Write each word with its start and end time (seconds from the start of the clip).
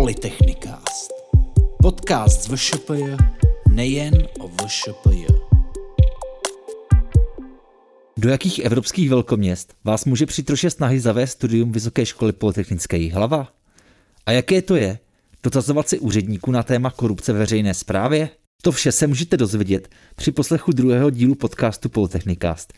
Polytechnikast. 0.00 1.12
Podcast 1.82 2.42
z 2.42 2.48
VŠPJ 2.48 3.02
nejen 3.72 4.14
o 4.38 4.48
VŠPJ. 4.48 5.26
Do 8.16 8.28
jakých 8.28 8.58
evropských 8.58 9.10
velkoměst 9.10 9.74
vás 9.84 10.04
může 10.04 10.26
při 10.26 10.42
troše 10.42 10.70
snahy 10.70 11.00
zavést 11.00 11.30
studium 11.30 11.72
Vysoké 11.72 12.06
školy 12.06 12.32
Polytechnické 12.32 13.12
hlava? 13.12 13.48
A 14.26 14.32
jaké 14.32 14.62
to 14.62 14.76
je 14.76 14.98
dotazovat 15.42 15.88
si 15.88 15.98
úředníků 15.98 16.50
na 16.50 16.62
téma 16.62 16.90
korupce 16.90 17.32
ve 17.32 17.38
veřejné 17.38 17.74
správě? 17.74 18.28
To 18.62 18.72
vše 18.72 18.92
se 18.92 19.06
můžete 19.06 19.36
dozvědět 19.36 19.88
při 20.16 20.32
poslechu 20.32 20.72
druhého 20.72 21.10
dílu 21.10 21.34
podcastu 21.34 21.88
Polytechnikast, 21.88 22.72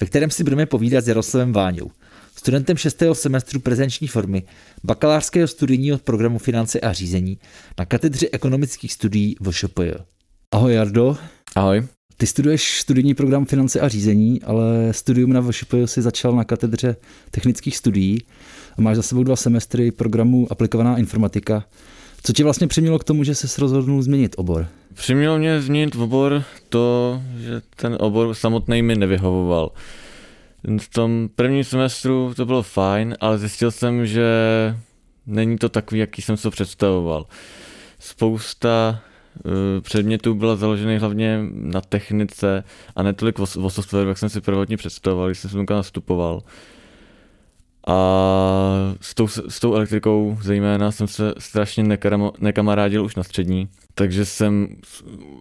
ve 0.00 0.06
kterém 0.06 0.30
si 0.30 0.44
budeme 0.44 0.66
povídat 0.66 1.04
s 1.04 1.08
Jaroslavem 1.08 1.52
Váňou, 1.52 1.90
studentem 2.38 2.76
6. 2.76 3.02
semestru 3.12 3.60
prezenční 3.60 4.08
formy 4.08 4.42
bakalářského 4.84 5.48
studijního 5.48 5.98
programu 5.98 6.38
Finance 6.38 6.80
a 6.80 6.92
řízení 6.92 7.38
na 7.78 7.84
katedře 7.84 8.28
ekonomických 8.32 8.92
studií 8.92 9.36
VŠPJ. 9.42 9.90
Ahoj 10.52 10.74
Jardo. 10.74 11.16
Ahoj. 11.54 11.86
Ty 12.16 12.26
studuješ 12.26 12.80
studijní 12.80 13.14
program 13.14 13.44
Finance 13.44 13.80
a 13.80 13.88
řízení, 13.88 14.42
ale 14.42 14.92
studium 14.92 15.32
na 15.32 15.40
VŠPJ 15.40 15.86
si 15.86 16.02
začal 16.02 16.36
na 16.36 16.44
katedře 16.44 16.96
technických 17.30 17.76
studií 17.76 18.18
a 18.78 18.80
máš 18.80 18.96
za 18.96 19.02
sebou 19.02 19.22
dva 19.22 19.36
semestry 19.36 19.90
programu 19.90 20.46
Aplikovaná 20.50 20.98
informatika. 20.98 21.64
Co 22.22 22.32
tě 22.32 22.44
vlastně 22.44 22.66
přimělo 22.66 22.98
k 22.98 23.04
tomu, 23.04 23.24
že 23.24 23.34
jsi 23.34 23.60
rozhodnul 23.60 24.02
změnit 24.02 24.34
obor? 24.38 24.66
Přimělo 24.94 25.38
mě 25.38 25.62
změnit 25.62 25.96
obor 25.96 26.42
to, 26.68 27.22
že 27.38 27.62
ten 27.76 27.96
obor 28.00 28.34
samotný 28.34 28.82
mi 28.82 28.96
nevyhovoval. 28.96 29.70
V 30.78 30.88
tom 30.88 31.28
prvním 31.34 31.64
semestru 31.64 32.34
to 32.36 32.46
bylo 32.46 32.62
fajn, 32.62 33.16
ale 33.20 33.38
zjistil 33.38 33.70
jsem, 33.70 34.06
že 34.06 34.24
není 35.26 35.58
to 35.58 35.68
takový, 35.68 36.00
jaký 36.00 36.22
jsem 36.22 36.36
si 36.36 36.50
představoval. 36.50 37.26
Spousta 37.98 39.00
uh, 39.44 39.52
předmětů 39.80 40.34
byla 40.34 40.56
založený 40.56 40.98
hlavně 40.98 41.40
na 41.52 41.80
technice 41.80 42.64
a 42.96 43.02
ne 43.02 43.12
tolik 43.12 43.38
o, 43.38 43.46
softwaru, 43.46 44.08
jak 44.08 44.18
jsem 44.18 44.28
si 44.28 44.40
prvotně 44.40 44.76
představoval, 44.76 45.28
když 45.28 45.38
jsem 45.38 45.50
sem 45.50 45.66
nastupoval. 45.70 46.42
A 47.86 47.96
s 49.00 49.14
tou, 49.14 49.28
s 49.28 49.60
tou 49.60 49.74
elektrikou 49.74 50.38
zejména 50.42 50.90
jsem 50.90 51.06
se 51.08 51.34
strašně 51.38 51.98
nekamarádil 52.38 53.04
už 53.04 53.16
na 53.16 53.22
střední, 53.22 53.68
takže 53.94 54.24
jsem 54.24 54.76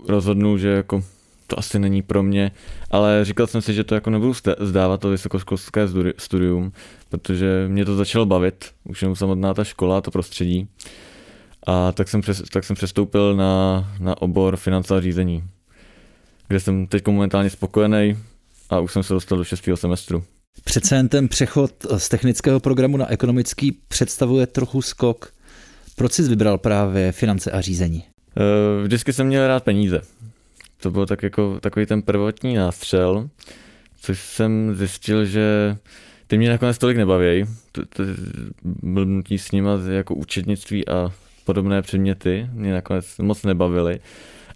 rozhodnul, 0.07 0.57
že 0.57 0.69
jako 0.69 1.03
to 1.47 1.59
asi 1.59 1.79
není 1.79 2.01
pro 2.01 2.23
mě, 2.23 2.51
ale 2.91 3.25
říkal 3.25 3.47
jsem 3.47 3.61
si, 3.61 3.73
že 3.73 3.83
to 3.83 3.95
jako 3.95 4.09
nebudu 4.09 4.33
zdávat 4.59 5.01
to 5.01 5.09
vysokoškolské 5.09 5.87
studium, 6.17 6.71
protože 7.09 7.65
mě 7.67 7.85
to 7.85 7.95
začalo 7.95 8.25
bavit, 8.25 8.65
už 8.83 9.01
jenom 9.01 9.15
samotná 9.15 9.53
ta 9.53 9.63
škola, 9.63 10.01
to 10.01 10.11
prostředí. 10.11 10.67
A 11.67 11.91
tak 11.91 12.07
jsem, 12.07 12.21
přes, 12.21 12.43
tak 12.53 12.63
jsem 12.63 12.75
přestoupil 12.75 13.35
na, 13.35 13.85
na 13.99 14.21
obor 14.21 14.57
finance 14.57 14.95
a 14.95 15.01
řízení, 15.01 15.43
kde 16.47 16.59
jsem 16.59 16.87
teď 16.87 17.07
momentálně 17.07 17.49
spokojený 17.49 18.17
a 18.69 18.79
už 18.79 18.93
jsem 18.93 19.03
se 19.03 19.13
dostal 19.13 19.37
do 19.37 19.43
šestého 19.43 19.77
semestru. 19.77 20.23
Přece 20.63 20.95
jen 20.95 21.09
ten 21.09 21.27
přechod 21.27 21.71
z 21.97 22.09
technického 22.09 22.59
programu 22.59 22.97
na 22.97 23.11
ekonomický 23.11 23.71
představuje 23.87 24.47
trochu 24.47 24.81
skok. 24.81 25.33
Proč 25.95 26.13
jsi 26.13 26.23
vybral 26.23 26.57
právě 26.57 27.11
finance 27.11 27.51
a 27.51 27.61
řízení? 27.61 28.03
Eh, 28.37 28.83
vždycky 28.83 29.13
jsem 29.13 29.27
měl 29.27 29.47
rád 29.47 29.63
peníze. 29.63 30.01
To 30.81 30.91
byl 30.91 31.05
tak 31.05 31.23
jako 31.23 31.59
takový 31.59 31.85
ten 31.85 32.01
prvotní 32.01 32.55
nástřel, 32.55 33.29
což 34.01 34.19
jsem 34.19 34.75
zjistil, 34.75 35.25
že 35.25 35.77
ty 36.27 36.37
mě 36.37 36.49
nakonec 36.49 36.77
tolik 36.77 36.97
nebaví. 36.97 37.45
Blbnutí 38.63 39.37
s 39.37 39.51
nima 39.51 39.71
jako 39.91 40.15
účetnictví 40.15 40.87
a 40.87 41.11
podobné 41.45 41.81
předměty 41.81 42.49
mě 42.53 42.73
nakonec 42.73 43.17
moc 43.17 43.43
nebavily. 43.43 43.99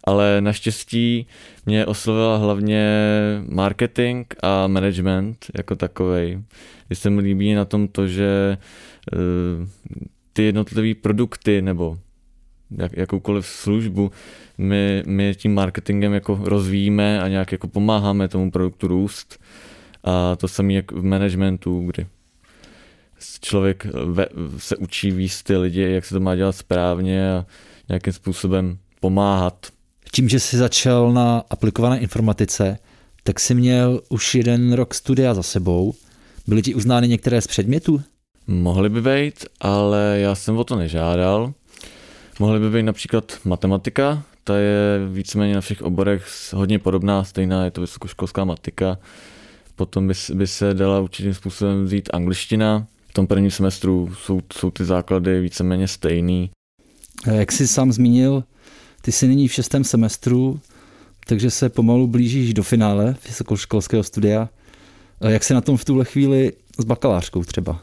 Ale 0.03 0.41
naštěstí 0.41 1.27
mě 1.65 1.85
oslovila 1.85 2.37
hlavně 2.37 2.89
marketing 3.49 4.27
a 4.43 4.67
management 4.67 5.45
jako 5.57 5.75
takový. 5.75 6.45
Když 6.87 6.99
se 6.99 7.09
mi 7.09 7.21
líbí 7.21 7.53
na 7.53 7.65
tom 7.65 7.87
to, 7.87 8.07
že 8.07 8.57
eh, 9.13 9.17
ty 10.33 10.43
jednotlivé 10.43 10.95
produkty 11.01 11.61
nebo 11.61 11.97
jak, 12.77 12.97
jakoukoliv 12.97 13.45
službu, 13.45 14.11
my, 14.57 15.03
my 15.07 15.35
tím 15.35 15.53
marketingem 15.53 16.13
jako 16.13 16.39
rozvíjíme 16.43 17.21
a 17.21 17.27
nějak 17.27 17.51
jako 17.51 17.67
pomáháme 17.67 18.27
tomu 18.27 18.51
produktu 18.51 18.87
růst. 18.87 19.39
A 20.03 20.35
to 20.35 20.47
samé 20.47 20.73
jak 20.73 20.91
v 20.91 21.03
managementu, 21.03 21.85
kdy 21.85 22.07
člověk 23.41 23.85
ve, 24.05 24.25
se 24.57 24.77
učí 24.77 25.11
víc 25.11 25.43
ty 25.43 25.57
lidi, 25.57 25.81
jak 25.81 26.05
se 26.05 26.13
to 26.13 26.19
má 26.19 26.35
dělat 26.35 26.55
správně 26.55 27.33
a 27.33 27.45
nějakým 27.89 28.13
způsobem 28.13 28.77
pomáhat. 28.99 29.67
Tím, 30.11 30.29
že 30.29 30.39
jsi 30.39 30.57
začal 30.57 31.13
na 31.13 31.43
aplikované 31.49 31.99
informatice, 31.99 32.77
tak 33.23 33.39
jsi 33.39 33.55
měl 33.55 34.01
už 34.09 34.35
jeden 34.35 34.73
rok 34.73 34.93
studia 34.93 35.33
za 35.33 35.43
sebou. 35.43 35.93
Byly 36.47 36.61
ti 36.61 36.75
uznány 36.75 37.07
některé 37.07 37.41
z 37.41 37.47
předmětů? 37.47 38.01
Mohly 38.47 38.89
by 38.89 39.01
být, 39.01 39.45
ale 39.59 40.17
já 40.19 40.35
jsem 40.35 40.57
o 40.57 40.63
to 40.63 40.75
nežádal. 40.75 41.53
Mohly 42.41 42.59
by 42.59 42.69
být 42.69 42.83
například 42.83 43.39
matematika, 43.45 44.23
ta 44.43 44.57
je 44.57 44.99
víceméně 45.11 45.55
na 45.55 45.61
všech 45.61 45.81
oborech 45.81 46.27
hodně 46.53 46.79
podobná, 46.79 47.23
stejná, 47.23 47.65
je 47.65 47.71
to 47.71 47.81
vysokoškolská 47.81 48.45
matika. 48.45 48.97
Potom 49.75 50.07
by, 50.07 50.13
by 50.33 50.47
se 50.47 50.73
dala 50.73 50.99
určitým 50.99 51.33
způsobem 51.33 51.85
vzít 51.85 52.09
angličtina. 52.13 52.87
V 53.07 53.13
tom 53.13 53.27
prvním 53.27 53.51
semestru 53.51 54.13
jsou, 54.19 54.41
jsou 54.53 54.71
ty 54.71 54.85
základy 54.85 55.41
víceméně 55.41 55.87
stejný. 55.87 56.51
Jak 57.31 57.51
jsi 57.51 57.67
sám 57.67 57.91
zmínil, 57.91 58.43
ty 59.01 59.11
jsi 59.11 59.27
nyní 59.27 59.47
v 59.47 59.53
šestém 59.53 59.83
semestru, 59.83 60.59
takže 61.27 61.49
se 61.51 61.69
pomalu 61.69 62.07
blížíš 62.07 62.53
do 62.53 62.63
finále 62.63 63.15
vysokoškolského 63.27 64.03
studia. 64.03 64.49
Jak 65.27 65.43
se 65.43 65.53
na 65.53 65.61
tom 65.61 65.77
v 65.77 65.85
tuhle 65.85 66.05
chvíli 66.05 66.53
s 66.79 66.85
bakalářkou 66.85 67.43
třeba? 67.43 67.79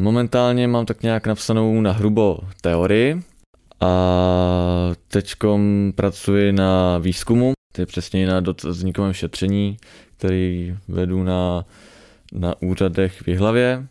Momentálně 0.00 0.68
mám 0.68 0.86
tak 0.86 1.02
nějak 1.02 1.26
napsanou 1.26 1.80
na 1.80 1.92
hrubo 1.92 2.38
teorii, 2.60 3.22
a 3.82 4.92
teď 5.08 5.34
pracuji 5.94 6.52
na 6.52 6.98
výzkumu, 6.98 7.52
to 7.72 7.82
je 7.82 7.86
přesně 7.86 8.26
na 8.26 8.40
dotazníkovém 8.40 9.12
šetření, 9.12 9.76
který 10.16 10.76
vedu 10.88 11.22
na, 11.22 11.64
na 12.32 12.54
úřadech 12.62 13.22
v 13.22 13.28
Jihlavě 13.28 13.86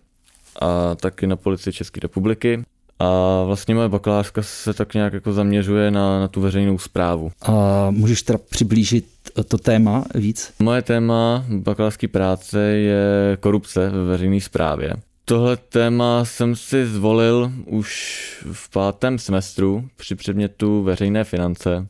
a 0.62 0.96
taky 0.96 1.28
na 1.28 1.35
policii 1.35 1.74
České 1.74 2.00
republiky. 2.00 2.63
A 3.00 3.44
vlastně 3.44 3.75
moje 3.75 3.90
bakalářka 3.90 4.41
se 4.41 4.74
tak 4.74 4.94
nějak 4.94 5.13
jako 5.13 5.34
zaměřuje 5.34 5.91
na, 5.91 6.19
na 6.19 6.28
tu 6.28 6.41
veřejnou 6.41 6.78
zprávu. 6.78 7.31
A 7.41 7.88
můžeš 7.91 8.22
teda 8.22 8.40
přiblížit 8.50 9.06
to 9.47 9.58
téma 9.58 10.06
víc? 10.16 10.53
Moje 10.59 10.81
téma 10.81 11.46
bakalářské 11.50 12.08
práce 12.08 12.62
je 12.62 13.38
korupce 13.40 13.90
ve 13.90 14.06
veřejné 14.06 14.41
správě. 14.41 14.94
Tohle 15.31 15.58
téma 15.58 16.25
jsem 16.25 16.56
si 16.56 16.86
zvolil 16.86 17.52
už 17.66 18.22
v 18.52 18.69
pátém 18.69 19.19
semestru 19.19 19.90
při 19.96 20.16
předmětu 20.16 20.84
veřejné 20.84 21.24
finance, 21.24 21.88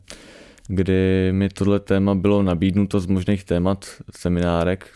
kdy 0.68 1.28
mi 1.32 1.48
tohle 1.48 1.80
téma 1.80 2.14
bylo 2.14 2.42
nabídnuto 2.42 3.00
z 3.00 3.06
možných 3.06 3.44
témat 3.44 3.86
seminárek 4.16 4.90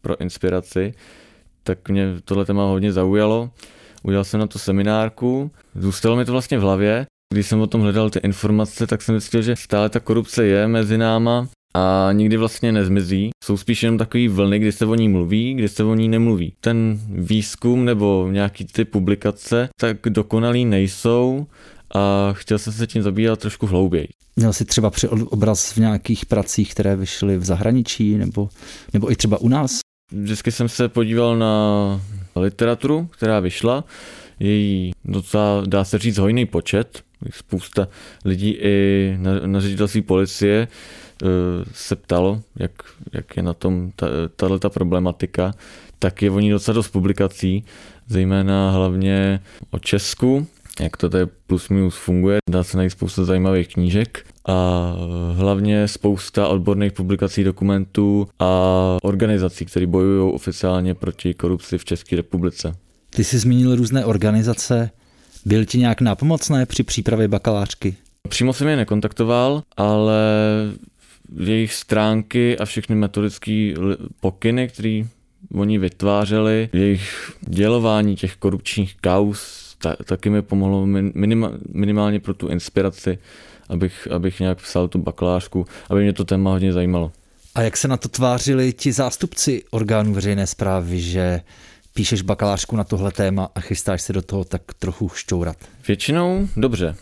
pro 0.00 0.20
inspiraci, 0.20 0.94
tak 1.62 1.88
mě 1.88 2.14
tohle 2.24 2.44
téma 2.44 2.64
hodně 2.64 2.92
zaujalo. 2.92 3.50
Udělal 4.02 4.24
jsem 4.24 4.40
na 4.40 4.46
to 4.46 4.58
seminárku, 4.58 5.50
zůstalo 5.74 6.16
mi 6.16 6.24
to 6.24 6.32
vlastně 6.32 6.58
v 6.58 6.62
hlavě. 6.62 7.06
Když 7.34 7.46
jsem 7.46 7.60
o 7.60 7.66
tom 7.66 7.80
hledal 7.80 8.10
ty 8.10 8.18
informace, 8.18 8.86
tak 8.86 9.02
jsem 9.02 9.20
zjistil, 9.20 9.42
že 9.42 9.56
stále 9.56 9.88
ta 9.88 10.00
korupce 10.00 10.44
je 10.44 10.68
mezi 10.68 10.98
náma 10.98 11.48
a 11.74 12.08
nikdy 12.12 12.36
vlastně 12.36 12.72
nezmizí. 12.72 13.30
Jsou 13.44 13.56
spíš 13.56 13.82
jenom 13.82 13.98
takový 13.98 14.28
vlny, 14.28 14.58
kdy 14.58 14.72
se 14.72 14.86
o 14.86 14.94
ní 14.94 15.08
mluví, 15.08 15.54
kdy 15.54 15.68
se 15.68 15.84
o 15.84 15.94
ní 15.94 16.08
nemluví. 16.08 16.52
Ten 16.60 17.00
výzkum 17.08 17.84
nebo 17.84 18.28
nějaký 18.30 18.64
ty 18.64 18.84
publikace 18.84 19.68
tak 19.80 19.96
dokonalý 20.08 20.64
nejsou 20.64 21.46
a 21.94 22.32
chtěl 22.32 22.58
jsem 22.58 22.72
se 22.72 22.86
tím 22.86 23.02
zabývat 23.02 23.40
trošku 23.40 23.66
hlouběji. 23.66 24.08
Měl 24.36 24.52
jsi 24.52 24.64
třeba 24.64 24.90
při 24.90 25.08
obraz 25.08 25.72
v 25.72 25.76
nějakých 25.76 26.26
pracích, 26.26 26.70
které 26.70 26.96
vyšly 26.96 27.38
v 27.38 27.44
zahraničí 27.44 28.18
nebo, 28.18 28.48
nebo 28.92 29.12
i 29.12 29.16
třeba 29.16 29.38
u 29.38 29.48
nás? 29.48 29.78
Vždycky 30.12 30.52
jsem 30.52 30.68
se 30.68 30.88
podíval 30.88 31.38
na 31.38 32.00
literaturu, 32.36 33.06
která 33.06 33.40
vyšla. 33.40 33.84
Její 34.40 34.92
docela, 35.04 35.62
dá 35.66 35.84
se 35.84 35.98
říct, 35.98 36.18
hojný 36.18 36.46
počet. 36.46 37.02
Spousta 37.30 37.88
lidí 38.24 38.50
i 38.50 39.16
na, 39.18 39.46
na 39.46 39.60
ředitelství 39.60 40.02
policie 40.02 40.68
se 41.72 41.96
ptalo, 41.96 42.42
jak, 42.56 42.72
jak 43.12 43.36
je 43.36 43.42
na 43.42 43.54
tom 43.54 43.92
tahle 44.36 44.58
ta 44.58 44.70
problematika, 44.70 45.52
tak 45.98 46.22
je 46.22 46.30
o 46.30 46.40
ní 46.40 46.50
docela 46.50 46.74
dost 46.74 46.88
publikací, 46.88 47.64
zejména 48.08 48.70
hlavně 48.70 49.40
o 49.70 49.78
Česku, 49.78 50.46
jak 50.80 50.96
to 50.96 51.08
tady 51.08 51.26
plus 51.46 51.68
minus 51.68 51.96
funguje. 51.96 52.38
Dá 52.50 52.64
se 52.64 52.76
najít 52.76 52.90
spousta 52.90 53.24
zajímavých 53.24 53.68
knížek 53.68 54.26
a 54.48 54.92
hlavně 55.32 55.88
spousta 55.88 56.48
odborných 56.48 56.92
publikací, 56.92 57.44
dokumentů 57.44 58.28
a 58.38 58.96
organizací, 59.02 59.64
které 59.64 59.86
bojují 59.86 60.32
oficiálně 60.32 60.94
proti 60.94 61.34
korupci 61.34 61.78
v 61.78 61.84
České 61.84 62.16
republice. 62.16 62.74
Ty 63.10 63.24
jsi 63.24 63.38
zmínil 63.38 63.76
různé 63.76 64.04
organizace. 64.04 64.90
Byl 65.44 65.64
ti 65.64 65.78
nějak 65.78 66.00
nápomocné 66.00 66.66
při 66.66 66.82
přípravě 66.82 67.28
bakalářky? 67.28 67.96
Přímo 68.28 68.52
jsem 68.52 68.68
je 68.68 68.76
nekontaktoval, 68.76 69.62
ale 69.76 70.22
jejich 71.40 71.74
stránky 71.74 72.58
a 72.58 72.64
všechny 72.64 72.96
metodické 72.96 73.74
pokyny, 74.20 74.68
které 74.68 75.02
oni 75.54 75.78
vytvářeli, 75.78 76.68
jejich 76.72 77.32
dělování 77.40 78.16
těch 78.16 78.36
korupčních 78.36 78.96
kaus, 79.00 79.62
ta, 79.78 79.96
taky 80.04 80.30
mi 80.30 80.42
pomohlo 80.42 80.86
minima, 80.86 81.52
minimálně 81.72 82.20
pro 82.20 82.34
tu 82.34 82.48
inspiraci, 82.48 83.18
abych, 83.68 84.08
abych 84.10 84.40
nějak 84.40 84.58
psal 84.62 84.88
tu 84.88 84.98
bakalářku, 84.98 85.66
aby 85.90 86.02
mě 86.02 86.12
to 86.12 86.24
téma 86.24 86.50
hodně 86.50 86.72
zajímalo. 86.72 87.12
A 87.54 87.62
jak 87.62 87.76
se 87.76 87.88
na 87.88 87.96
to 87.96 88.08
tvářili 88.08 88.72
ti 88.72 88.92
zástupci 88.92 89.64
orgánů 89.70 90.14
veřejné 90.14 90.46
zprávy, 90.46 91.00
že 91.00 91.40
píšeš 91.94 92.22
bakalářku 92.22 92.76
na 92.76 92.84
tohle 92.84 93.12
téma 93.12 93.48
a 93.54 93.60
chystáš 93.60 94.02
se 94.02 94.12
do 94.12 94.22
toho 94.22 94.44
tak 94.44 94.62
trochu 94.78 95.08
šťourat? 95.08 95.56
Většinou 95.88 96.48
dobře. 96.56 96.96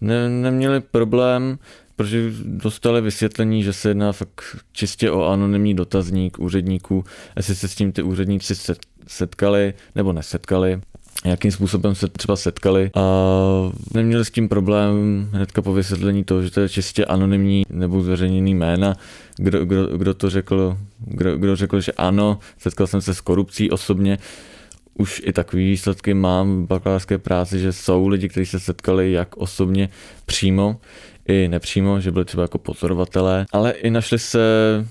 Ne, 0.00 0.28
neměli 0.28 0.80
problém, 0.80 1.58
protože 1.96 2.32
dostali 2.44 3.00
vysvětlení, 3.00 3.62
že 3.62 3.72
se 3.72 3.90
jedná 3.90 4.12
fakt 4.12 4.42
čistě 4.72 5.10
o 5.10 5.24
anonymní 5.24 5.74
dotazník 5.74 6.38
úředníků, 6.38 7.04
jestli 7.36 7.54
se 7.54 7.68
s 7.68 7.74
tím 7.74 7.92
ty 7.92 8.02
úředníci 8.02 8.54
setkali 9.06 9.74
nebo 9.94 10.12
nesetkali 10.12 10.80
jakým 11.24 11.52
způsobem 11.52 11.94
se 11.94 12.08
třeba 12.08 12.36
setkali. 12.36 12.90
A 12.94 13.02
neměli 13.94 14.24
s 14.24 14.30
tím 14.30 14.48
problém 14.48 15.28
hnedka 15.32 15.62
po 15.62 15.72
vysvětlení 15.72 16.24
toho, 16.24 16.42
že 16.42 16.50
to 16.50 16.60
je 16.60 16.68
čistě 16.68 17.04
anonymní 17.04 17.62
nebo 17.70 18.02
zveřejněný 18.02 18.54
jména, 18.54 18.94
kdo, 19.36 19.64
kdo, 19.64 19.86
kdo 19.98 20.14
to 20.14 20.30
řekl, 20.30 20.78
kdo, 20.98 21.38
kdo 21.38 21.56
řekl, 21.56 21.80
že 21.80 21.92
ano, 21.92 22.38
setkal 22.58 22.86
jsem 22.86 23.00
se 23.00 23.14
s 23.14 23.20
korupcí 23.20 23.70
osobně, 23.70 24.18
už 24.98 25.22
i 25.24 25.32
takové 25.32 25.62
výsledky 25.62 26.14
mám 26.14 26.64
v 26.64 26.66
bakalářské 26.66 27.18
práci, 27.18 27.58
že 27.58 27.72
jsou 27.72 28.08
lidi, 28.08 28.28
kteří 28.28 28.46
se 28.46 28.60
setkali 28.60 29.12
jak 29.12 29.36
osobně 29.36 29.88
přímo, 30.26 30.80
i 31.32 31.48
nepřímo, 31.48 32.00
že 32.00 32.10
byli 32.10 32.24
třeba 32.24 32.42
jako 32.42 32.58
pozorovatelé, 32.58 33.46
ale 33.52 33.72
i 33.72 33.90
našli 33.90 34.18
se 34.18 34.40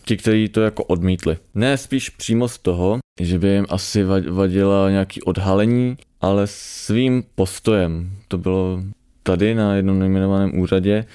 ti, 0.06 0.18
kteří 0.18 0.50
to 0.50 0.62
jako 0.62 0.84
odmítli. 0.84 1.38
Ne 1.56 1.78
spíš 1.78 2.10
přímo 2.10 2.48
z 2.48 2.58
toho, 2.58 3.00
že 3.22 3.40
by 3.40 3.48
jim 3.48 3.66
asi 3.70 4.04
vadila 4.30 4.90
nějaký 4.90 5.22
odhalení, 5.22 5.98
ale 6.22 6.44
svým 6.46 7.24
postojem. 7.36 8.12
To 8.28 8.38
bylo 8.38 8.82
tady 9.24 9.56
na 9.56 9.76
jednom 9.76 10.00
nejmenovaném 10.00 10.60
úřadě, 10.60 11.06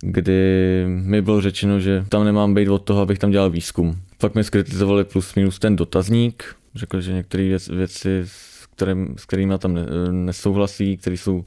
kdy 0.00 0.84
mi 0.88 1.22
bylo 1.22 1.40
řečeno, 1.40 1.80
že 1.80 2.04
tam 2.08 2.24
nemám 2.24 2.54
být 2.54 2.68
od 2.68 2.78
toho, 2.78 3.00
abych 3.00 3.18
tam 3.18 3.30
dělal 3.30 3.50
výzkum. 3.50 3.96
Pak 4.18 4.34
mi 4.34 4.44
skritizovali 4.44 5.04
plus 5.04 5.34
minus 5.34 5.58
ten 5.58 5.76
dotazník, 5.76 6.44
řekl, 6.74 7.00
že 7.00 7.12
některé 7.12 7.44
věc, 7.44 7.68
věci, 7.68 8.22
s, 8.24 8.66
kterým, 8.76 9.14
s 9.18 9.24
kterými 9.24 9.58
tam 9.58 9.78
nesouhlasí, 10.10 10.96
které 10.96 11.16
jsou 11.16 11.44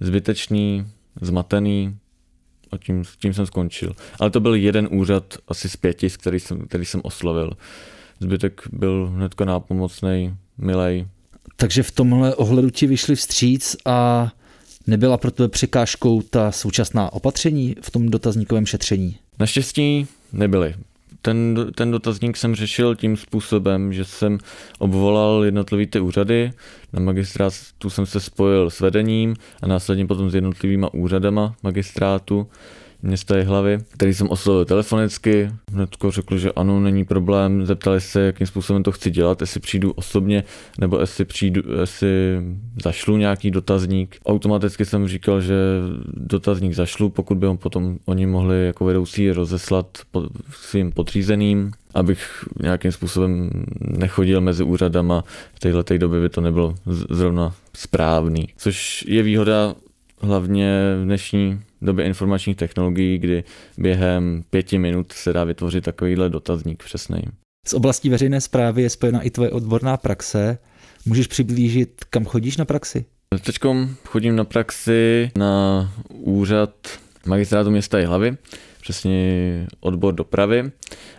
zbytečný, 0.00 0.86
zmatený, 1.20 1.96
a 2.74 2.78
tím, 2.78 3.02
tím 3.18 3.34
jsem 3.34 3.46
skončil. 3.46 3.92
Ale 4.20 4.30
to 4.30 4.40
byl 4.40 4.54
jeden 4.54 4.88
úřad 4.90 5.34
asi 5.48 5.68
z 5.68 5.76
pěti, 5.76 6.10
který 6.10 6.40
jsem, 6.40 6.66
který 6.66 6.84
jsem 6.84 7.00
oslovil. 7.04 7.52
Zbytek 8.20 8.62
byl 8.72 9.12
hnedka 9.14 9.44
nápomocný, 9.44 10.36
milej. 10.58 11.06
Takže 11.56 11.82
v 11.82 11.90
tomhle 11.90 12.34
ohledu 12.34 12.70
ti 12.70 12.86
vyšli 12.86 13.16
vstříc 13.16 13.76
a 13.84 14.30
nebyla 14.86 15.16
pro 15.16 15.30
tebe 15.30 15.48
překážkou 15.48 16.22
ta 16.22 16.52
současná 16.52 17.12
opatření 17.12 17.76
v 17.82 17.90
tom 17.90 18.08
dotazníkovém 18.08 18.66
šetření? 18.66 19.16
Naštěstí 19.38 20.06
nebyly. 20.32 20.74
Ten, 21.24 21.66
ten 21.74 21.90
dotazník 21.90 22.36
jsem 22.36 22.54
řešil 22.54 22.94
tím 22.94 23.16
způsobem, 23.16 23.92
že 23.92 24.04
jsem 24.04 24.38
obvolal 24.78 25.44
jednotlivý 25.44 25.86
ty 25.86 26.00
úřady, 26.00 26.50
na 26.92 27.00
magistrátu 27.00 27.90
jsem 27.90 28.06
se 28.06 28.20
spojil 28.20 28.70
s 28.70 28.80
vedením 28.80 29.34
a 29.62 29.66
následně 29.66 30.06
potom 30.06 30.30
s 30.30 30.34
jednotlivýma 30.34 30.94
úřadama 30.94 31.54
magistrátu 31.62 32.46
města 33.04 33.34
hlavy, 33.44 33.78
který 33.92 34.14
jsem 34.14 34.28
oslovil 34.28 34.64
telefonicky. 34.64 35.50
Hnedko 35.72 36.10
řekl, 36.10 36.38
že 36.38 36.52
ano, 36.52 36.80
není 36.80 37.04
problém. 37.04 37.66
Zeptali 37.66 38.00
se, 38.00 38.20
jakým 38.20 38.46
způsobem 38.46 38.82
to 38.82 38.92
chci 38.92 39.10
dělat, 39.10 39.40
jestli 39.40 39.60
přijdu 39.60 39.92
osobně, 39.92 40.44
nebo 40.78 40.98
jestli 40.98 41.24
přijdu, 41.24 41.62
jestli 41.80 42.08
zašlu 42.82 43.16
nějaký 43.16 43.50
dotazník. 43.50 44.16
Automaticky 44.26 44.84
jsem 44.84 45.08
říkal, 45.08 45.40
že 45.40 45.54
dotazník 46.14 46.74
zašlu, 46.74 47.10
pokud 47.10 47.38
by 47.38 47.46
ho 47.46 47.56
potom 47.56 47.98
oni 48.04 48.26
mohli 48.26 48.66
jako 48.66 48.84
vedoucí 48.84 49.30
rozeslat 49.30 49.98
svým 50.50 50.92
podřízeným 50.92 51.70
abych 51.94 52.44
nějakým 52.62 52.92
způsobem 52.92 53.50
nechodil 53.80 54.40
mezi 54.40 54.64
úřadama. 54.64 55.24
V 55.54 55.60
této 55.60 55.98
době 55.98 56.20
by 56.20 56.28
to 56.28 56.40
nebylo 56.40 56.74
zrovna 57.10 57.54
správný. 57.74 58.48
Což 58.56 59.04
je 59.08 59.22
výhoda 59.22 59.74
hlavně 60.20 60.96
v 61.00 61.04
dnešní 61.04 61.60
době 61.84 62.04
informačních 62.04 62.56
technologií, 62.56 63.18
kdy 63.18 63.44
během 63.78 64.44
pěti 64.50 64.78
minut 64.78 65.12
se 65.12 65.32
dá 65.32 65.44
vytvořit 65.44 65.84
takovýhle 65.84 66.30
dotazník 66.30 66.82
přesný. 66.84 67.22
Z 67.66 67.74
oblastí 67.74 68.08
veřejné 68.08 68.40
zprávy 68.40 68.82
je 68.82 68.90
spojena 68.90 69.22
i 69.22 69.30
tvoje 69.30 69.50
odborná 69.50 69.96
praxe. 69.96 70.58
Můžeš 71.06 71.26
přiblížit, 71.26 72.04
kam 72.10 72.24
chodíš 72.24 72.56
na 72.56 72.64
praxi? 72.64 73.04
Teď 73.44 73.58
chodím 74.04 74.36
na 74.36 74.44
praxi 74.44 75.30
na 75.38 75.92
úřad 76.08 76.70
magistrátu 77.26 77.70
města 77.70 77.98
Jihlavy, 77.98 78.36
přesně 78.84 79.66
odbor 79.80 80.14
dopravy. 80.14 80.70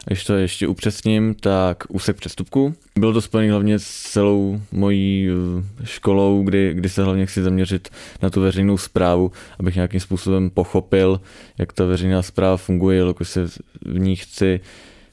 Když 0.05 0.23
to 0.23 0.33
ještě 0.33 0.67
upřesním, 0.67 1.35
tak 1.35 1.83
úsek 1.89 2.17
přestupku. 2.17 2.75
Bylo 2.99 3.13
to 3.13 3.21
spojené 3.21 3.51
hlavně 3.51 3.79
s 3.79 3.87
celou 3.87 4.61
mojí 4.71 5.29
eh, 5.29 5.85
školou, 5.85 6.43
kdy, 6.43 6.73
kdy 6.73 6.89
se 6.89 7.03
hlavně 7.03 7.25
chci 7.25 7.43
zaměřit 7.43 7.89
na 8.21 8.29
tu 8.29 8.41
veřejnou 8.41 8.77
zprávu, 8.77 9.31
abych 9.59 9.75
nějakým 9.75 9.99
způsobem 9.99 10.49
pochopil, 10.49 11.21
jak 11.57 11.73
ta 11.73 11.85
veřejná 11.85 12.21
zpráva 12.21 12.57
funguje, 12.57 12.97
jelikož 12.97 13.29
se 13.29 13.47
v 13.85 13.99
ní 13.99 14.15
chci 14.15 14.59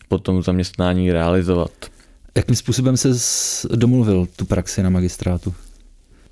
potom 0.08 0.42
zaměstnání 0.42 1.12
realizovat. 1.12 1.70
Jakým 2.36 2.56
způsobem 2.56 2.96
se 2.96 3.08
domluvil 3.76 4.28
tu 4.36 4.44
praxi 4.44 4.82
na 4.82 4.90
magistrátu? 4.90 5.54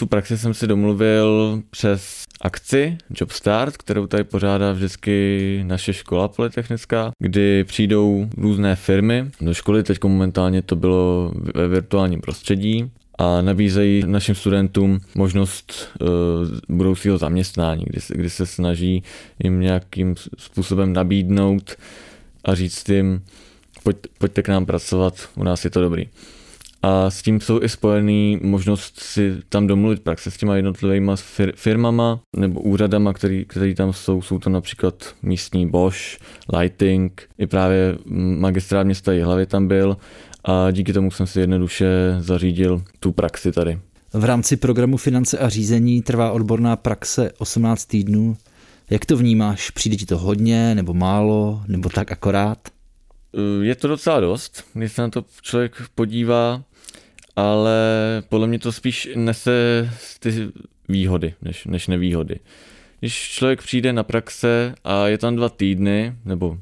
Tu 0.00 0.06
praxi 0.06 0.38
jsem 0.38 0.55
si 0.55 0.67
domluvil 0.67 1.62
přes 1.70 2.25
akci 2.41 2.99
Jobstart, 3.11 3.76
kterou 3.76 4.06
tady 4.06 4.25
pořádá 4.25 4.73
vždycky 4.73 5.62
naše 5.67 5.93
škola 5.93 6.29
polytechnická, 6.29 7.11
kdy 7.19 7.64
přijdou 7.64 8.29
různé 8.37 8.76
firmy 8.76 9.31
do 9.41 9.55
školy, 9.55 9.82
teď 9.82 10.05
momentálně 10.05 10.62
to 10.62 10.76
bylo 10.76 11.32
ve 11.55 11.69
virtuálním 11.69 12.20
prostředí, 12.20 12.91
a 13.19 13.41
nabízejí 13.41 14.02
našim 14.06 14.35
studentům 14.35 15.00
možnost 15.14 15.73
uh, 16.00 16.76
budoucího 16.76 17.19
zaměstnání, 17.19 17.85
kdy, 17.87 18.00
kdy 18.09 18.30
se 18.30 18.47
snaží 18.47 19.02
jim 19.45 19.61
nějakým 19.61 20.14
způsobem 20.38 20.92
nabídnout 20.92 21.76
a 22.45 22.54
říct 22.54 22.88
jim, 22.88 23.25
pojď, 23.83 23.97
pojďte 24.19 24.42
k 24.42 24.49
nám 24.49 24.66
pracovat, 24.66 25.28
u 25.35 25.45
nás 25.45 25.64
je 25.64 25.71
to 25.71 25.80
dobrý. 25.80 26.09
A 26.82 27.10
s 27.10 27.22
tím 27.22 27.40
jsou 27.40 27.62
i 27.62 27.68
spojený 27.68 28.38
možnost 28.42 29.00
si 29.00 29.37
tam 29.49 29.66
domluvit 29.66 30.02
praxe 30.02 30.30
s 30.30 30.37
těma 30.37 30.56
jednotlivými 30.56 31.12
fir- 31.12 31.52
firmama 31.54 32.20
nebo 32.37 32.60
úřadama, 32.60 33.12
který, 33.12 33.44
který 33.44 33.75
tam 33.75 33.92
jsou. 33.92 34.22
Jsou 34.22 34.38
to 34.38 34.50
například 34.50 35.14
místní 35.22 35.66
Bosch, 35.66 36.18
Lighting, 36.58 37.28
i 37.38 37.46
právě 37.46 37.99
magistrát 38.38 38.87
města 38.87 39.12
Jihlavy 39.12 39.46
tam 39.46 39.68
byl 39.68 39.96
a 40.44 40.70
díky 40.70 40.92
tomu 40.92 41.10
jsem 41.10 41.26
si 41.26 41.40
jednoduše 41.40 42.16
zařídil 42.20 42.82
tu 43.00 43.12
praxi 43.12 43.52
tady. 43.52 43.78
V 44.12 44.25
rámci 44.25 44.56
programu 44.56 44.96
Finance 44.96 45.38
a 45.38 45.49
řízení 45.49 46.02
trvá 46.02 46.32
odborná 46.32 46.76
praxe 46.76 47.32
18 47.38 47.84
týdnů. 47.84 48.37
Jak 48.90 49.04
to 49.04 49.16
vnímáš? 49.16 49.70
Přijde 49.70 49.96
ti 49.96 50.06
to 50.06 50.18
hodně, 50.18 50.75
nebo 50.75 50.94
málo, 50.94 51.62
nebo 51.68 51.88
tak 51.88 52.12
akorát? 52.12 52.58
Je 53.62 53.75
to 53.75 53.88
docela 53.88 54.20
dost, 54.20 54.64
když 54.75 54.92
se 54.92 55.02
na 55.02 55.08
to 55.08 55.25
člověk 55.42 55.76
podívá 55.94 56.62
ale 57.37 57.78
podle 58.28 58.46
mě 58.46 58.58
to 58.58 58.72
spíš 58.72 59.08
nese 59.14 59.90
ty 60.20 60.49
výhody, 60.88 61.34
než, 61.42 61.64
než 61.64 61.87
nevýhody. 61.87 62.40
Když 63.00 63.28
člověk 63.28 63.62
přijde 63.62 63.92
na 63.92 64.02
praxe 64.02 64.75
a 64.84 65.06
je 65.06 65.18
tam 65.18 65.37
dva 65.37 65.49
týdny, 65.49 66.14
nebo 66.25 66.58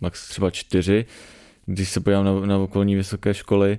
max 0.00 0.28
třeba 0.28 0.50
čtyři, 0.50 1.06
když 1.66 1.88
se 1.88 2.00
podívám 2.00 2.24
na, 2.24 2.46
na 2.46 2.58
okolní 2.58 2.94
vysoké 2.94 3.34
školy, 3.34 3.78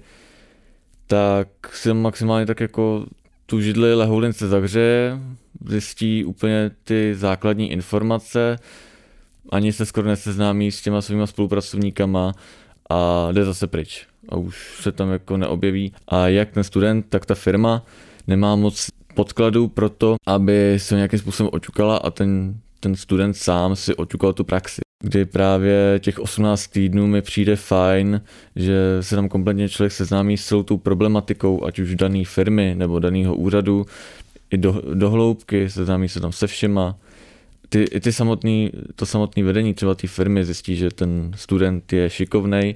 tak 1.07 1.47
si 1.73 1.93
maximálně 1.93 2.45
tak 2.45 2.59
jako 2.59 3.05
tu 3.45 3.61
židli 3.61 3.95
lehouden 3.95 4.33
se 4.33 4.47
zahřeje, 4.47 5.19
zjistí 5.65 6.25
úplně 6.25 6.71
ty 6.83 7.15
základní 7.15 7.71
informace, 7.71 8.59
ani 9.51 9.73
se 9.73 9.85
skoro 9.85 10.07
neseznámí 10.07 10.71
s 10.71 10.81
těma 10.81 11.01
svýma 11.01 11.27
spolupracovníkama 11.27 12.33
a 12.89 13.27
jde 13.31 13.45
zase 13.45 13.67
pryč 13.67 14.07
a 14.29 14.35
už 14.35 14.79
se 14.81 14.91
tam 14.91 15.11
jako 15.11 15.37
neobjeví. 15.37 15.93
A 16.07 16.27
jak 16.27 16.51
ten 16.51 16.63
student, 16.63 17.05
tak 17.09 17.25
ta 17.25 17.35
firma 17.35 17.85
nemá 18.27 18.55
moc 18.55 18.87
podkladů 19.15 19.67
pro 19.67 19.89
to, 19.89 20.15
aby 20.25 20.75
se 20.77 20.95
nějakým 20.95 21.19
způsobem 21.19 21.49
oťukala 21.53 21.97
a 21.97 22.09
ten, 22.11 22.55
ten 22.79 22.95
student 22.95 23.37
sám 23.37 23.75
si 23.75 23.95
oťukal 23.95 24.33
tu 24.33 24.43
praxi. 24.43 24.81
Kdy 25.03 25.25
právě 25.25 25.99
těch 25.99 26.19
18 26.19 26.67
týdnů 26.67 27.07
mi 27.07 27.21
přijde 27.21 27.55
fajn, 27.55 28.21
že 28.55 28.97
se 29.01 29.15
tam 29.15 29.29
kompletně 29.29 29.69
člověk 29.69 29.91
seznámí 29.91 30.37
s 30.37 30.45
celou 30.45 30.63
tou 30.63 30.77
problematikou, 30.77 31.65
ať 31.65 31.79
už 31.79 31.95
dané 31.95 32.25
firmy 32.25 32.75
nebo 32.77 32.99
daného 32.99 33.35
úřadu, 33.35 33.85
i 34.51 34.57
do, 34.57 34.81
do 34.93 35.09
hloubky, 35.09 35.69
seznámí 35.69 36.09
se 36.09 36.19
tam 36.19 36.31
se 36.31 36.47
všema. 36.47 36.97
Ty, 37.69 37.83
i 37.91 37.99
ty 37.99 38.11
samotný, 38.11 38.71
to 38.95 39.05
samotné 39.05 39.43
vedení 39.43 39.73
třeba 39.73 39.95
té 39.95 40.07
firmy 40.07 40.45
zjistí, 40.45 40.75
že 40.75 40.89
ten 40.89 41.31
student 41.35 41.93
je 41.93 42.09
šikovný 42.09 42.75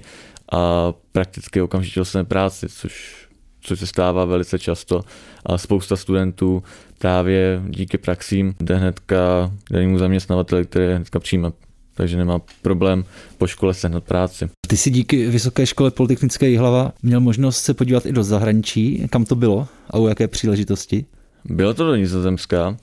a 0.50 0.92
prakticky 1.12 1.60
okamžitě 1.60 2.00
dostane 2.00 2.24
práci, 2.24 2.68
což, 2.68 3.26
což 3.60 3.78
se 3.78 3.86
stává 3.86 4.24
velice 4.24 4.58
často. 4.58 5.02
A 5.46 5.58
spousta 5.58 5.96
studentů 5.96 6.62
právě 6.98 7.62
díky 7.68 7.98
praxím 7.98 8.54
jde 8.60 8.76
hnedka 8.76 9.50
k 9.64 9.72
danému 9.72 9.98
zaměstnavateli, 9.98 10.64
který 10.64 10.84
je 10.84 10.96
hnedka 10.96 11.20
přijímat 11.20 11.54
takže 12.00 12.16
nemá 12.16 12.40
problém 12.62 13.04
po 13.38 13.46
škole 13.46 13.74
sehnat 13.74 14.04
práci. 14.04 14.48
Ty 14.68 14.76
si 14.76 14.90
díky 14.90 15.26
Vysoké 15.26 15.66
škole 15.66 15.90
Polytechnické 15.90 16.48
Jihlava 16.48 16.92
měl 17.02 17.20
možnost 17.20 17.60
se 17.60 17.74
podívat 17.74 18.06
i 18.06 18.12
do 18.12 18.24
zahraničí. 18.24 19.08
Kam 19.10 19.24
to 19.24 19.36
bylo 19.36 19.68
a 19.90 19.98
u 19.98 20.08
jaké 20.08 20.28
příležitosti? 20.28 21.04
Bylo 21.44 21.74
to 21.74 21.84
do 21.84 21.96
Nizozemska 21.96 22.76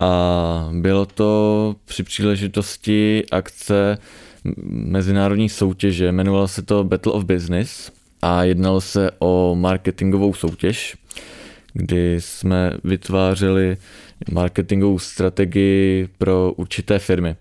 a 0.00 0.70
bylo 0.72 1.06
to 1.06 1.76
při 1.84 2.02
příležitosti 2.02 3.24
akce 3.32 3.98
mezinárodní 4.66 5.48
soutěže. 5.48 6.08
Jmenovalo 6.08 6.48
se 6.48 6.62
to 6.62 6.84
Battle 6.84 7.12
of 7.12 7.24
Business 7.24 7.92
a 8.22 8.44
jednalo 8.44 8.80
se 8.80 9.10
o 9.18 9.54
marketingovou 9.54 10.34
soutěž, 10.34 10.96
kdy 11.72 12.16
jsme 12.20 12.72
vytvářeli 12.84 13.76
marketingovou 14.32 14.98
strategii 14.98 16.08
pro 16.18 16.52
určité 16.52 16.98
firmy 16.98 17.36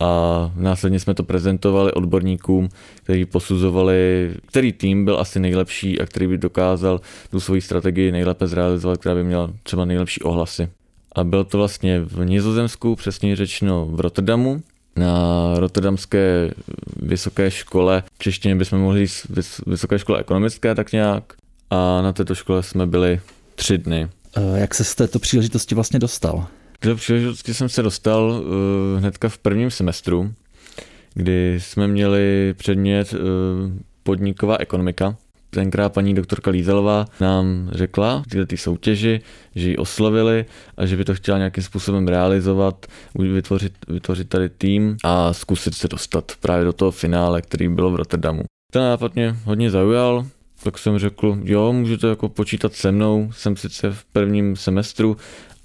a 0.00 0.52
následně 0.56 1.00
jsme 1.00 1.14
to 1.14 1.22
prezentovali 1.22 1.92
odborníkům, 1.92 2.68
kteří 2.96 3.24
posuzovali, 3.24 4.30
který 4.46 4.72
tým 4.72 5.04
byl 5.04 5.20
asi 5.20 5.40
nejlepší 5.40 6.00
a 6.00 6.06
který 6.06 6.26
by 6.26 6.38
dokázal 6.38 7.00
tu 7.30 7.40
svoji 7.40 7.60
strategii 7.60 8.12
nejlépe 8.12 8.46
zrealizovat, 8.46 8.98
která 8.98 9.14
by 9.14 9.24
měla 9.24 9.50
třeba 9.62 9.84
nejlepší 9.84 10.20
ohlasy. 10.20 10.68
A 11.16 11.24
bylo 11.24 11.44
to 11.44 11.58
vlastně 11.58 12.00
v 12.00 12.24
Nizozemsku, 12.24 12.96
přesně 12.96 13.36
řečeno 13.36 13.86
v 13.86 14.00
Rotterdamu, 14.00 14.62
na 14.96 15.54
Rotterdamské 15.56 16.50
vysoké 16.96 17.50
škole, 17.50 18.02
v 18.14 18.22
češtině 18.22 18.56
bychom 18.56 18.78
mohli 18.78 19.00
jít 19.00 19.10
vysoké 19.66 19.98
škole 19.98 20.20
ekonomické 20.20 20.74
tak 20.74 20.92
nějak, 20.92 21.32
a 21.70 22.02
na 22.02 22.12
této 22.12 22.34
škole 22.34 22.62
jsme 22.62 22.86
byli 22.86 23.20
tři 23.54 23.78
dny. 23.78 24.08
Jak 24.54 24.74
se 24.74 24.84
z 24.84 24.94
této 24.94 25.18
příležitosti 25.18 25.74
vlastně 25.74 25.98
dostal? 25.98 26.46
této 26.84 26.96
příležitosti 26.96 27.54
jsem 27.54 27.68
se 27.68 27.82
dostal 27.82 28.22
uh, 28.22 28.98
hnedka 28.98 29.28
v 29.28 29.38
prvním 29.38 29.70
semestru, 29.70 30.32
kdy 31.14 31.60
jsme 31.60 31.88
měli 31.88 32.54
předmět 32.56 33.12
uh, 33.12 33.18
podniková 34.02 34.56
ekonomika. 34.60 35.16
Tenkrát 35.54 35.92
paní 35.92 36.14
doktorka 36.14 36.50
Lízelová 36.50 37.04
nám 37.20 37.68
řekla 37.72 38.22
v 38.26 38.30
této 38.30 38.56
soutěži, 38.56 39.20
že 39.54 39.68
ji 39.68 39.76
oslovili 39.76 40.44
a 40.76 40.86
že 40.86 40.96
by 40.96 41.04
to 41.04 41.14
chtěla 41.14 41.38
nějakým 41.38 41.64
způsobem 41.64 42.08
realizovat, 42.08 42.86
vytvořit, 43.18 43.72
vytvořit 43.88 44.28
tady 44.28 44.48
tým 44.48 44.96
a 45.04 45.32
zkusit 45.32 45.74
se 45.74 45.88
dostat 45.88 46.32
právě 46.40 46.64
do 46.64 46.72
toho 46.72 46.90
finále, 46.90 47.42
který 47.42 47.68
bylo 47.68 47.90
v 47.90 47.96
Rotterdamu. 47.96 48.42
Ten 48.72 48.82
nápad 48.82 49.14
mě 49.14 49.36
hodně 49.44 49.70
zaujal, 49.70 50.26
tak 50.62 50.78
jsem 50.78 50.98
řekl, 50.98 51.38
jo, 51.44 51.72
můžete 51.72 52.06
jako 52.06 52.28
počítat 52.28 52.72
se 52.72 52.92
mnou, 52.92 53.30
jsem 53.32 53.56
sice 53.56 53.90
v 53.90 54.04
prvním 54.04 54.56
semestru, 54.56 55.16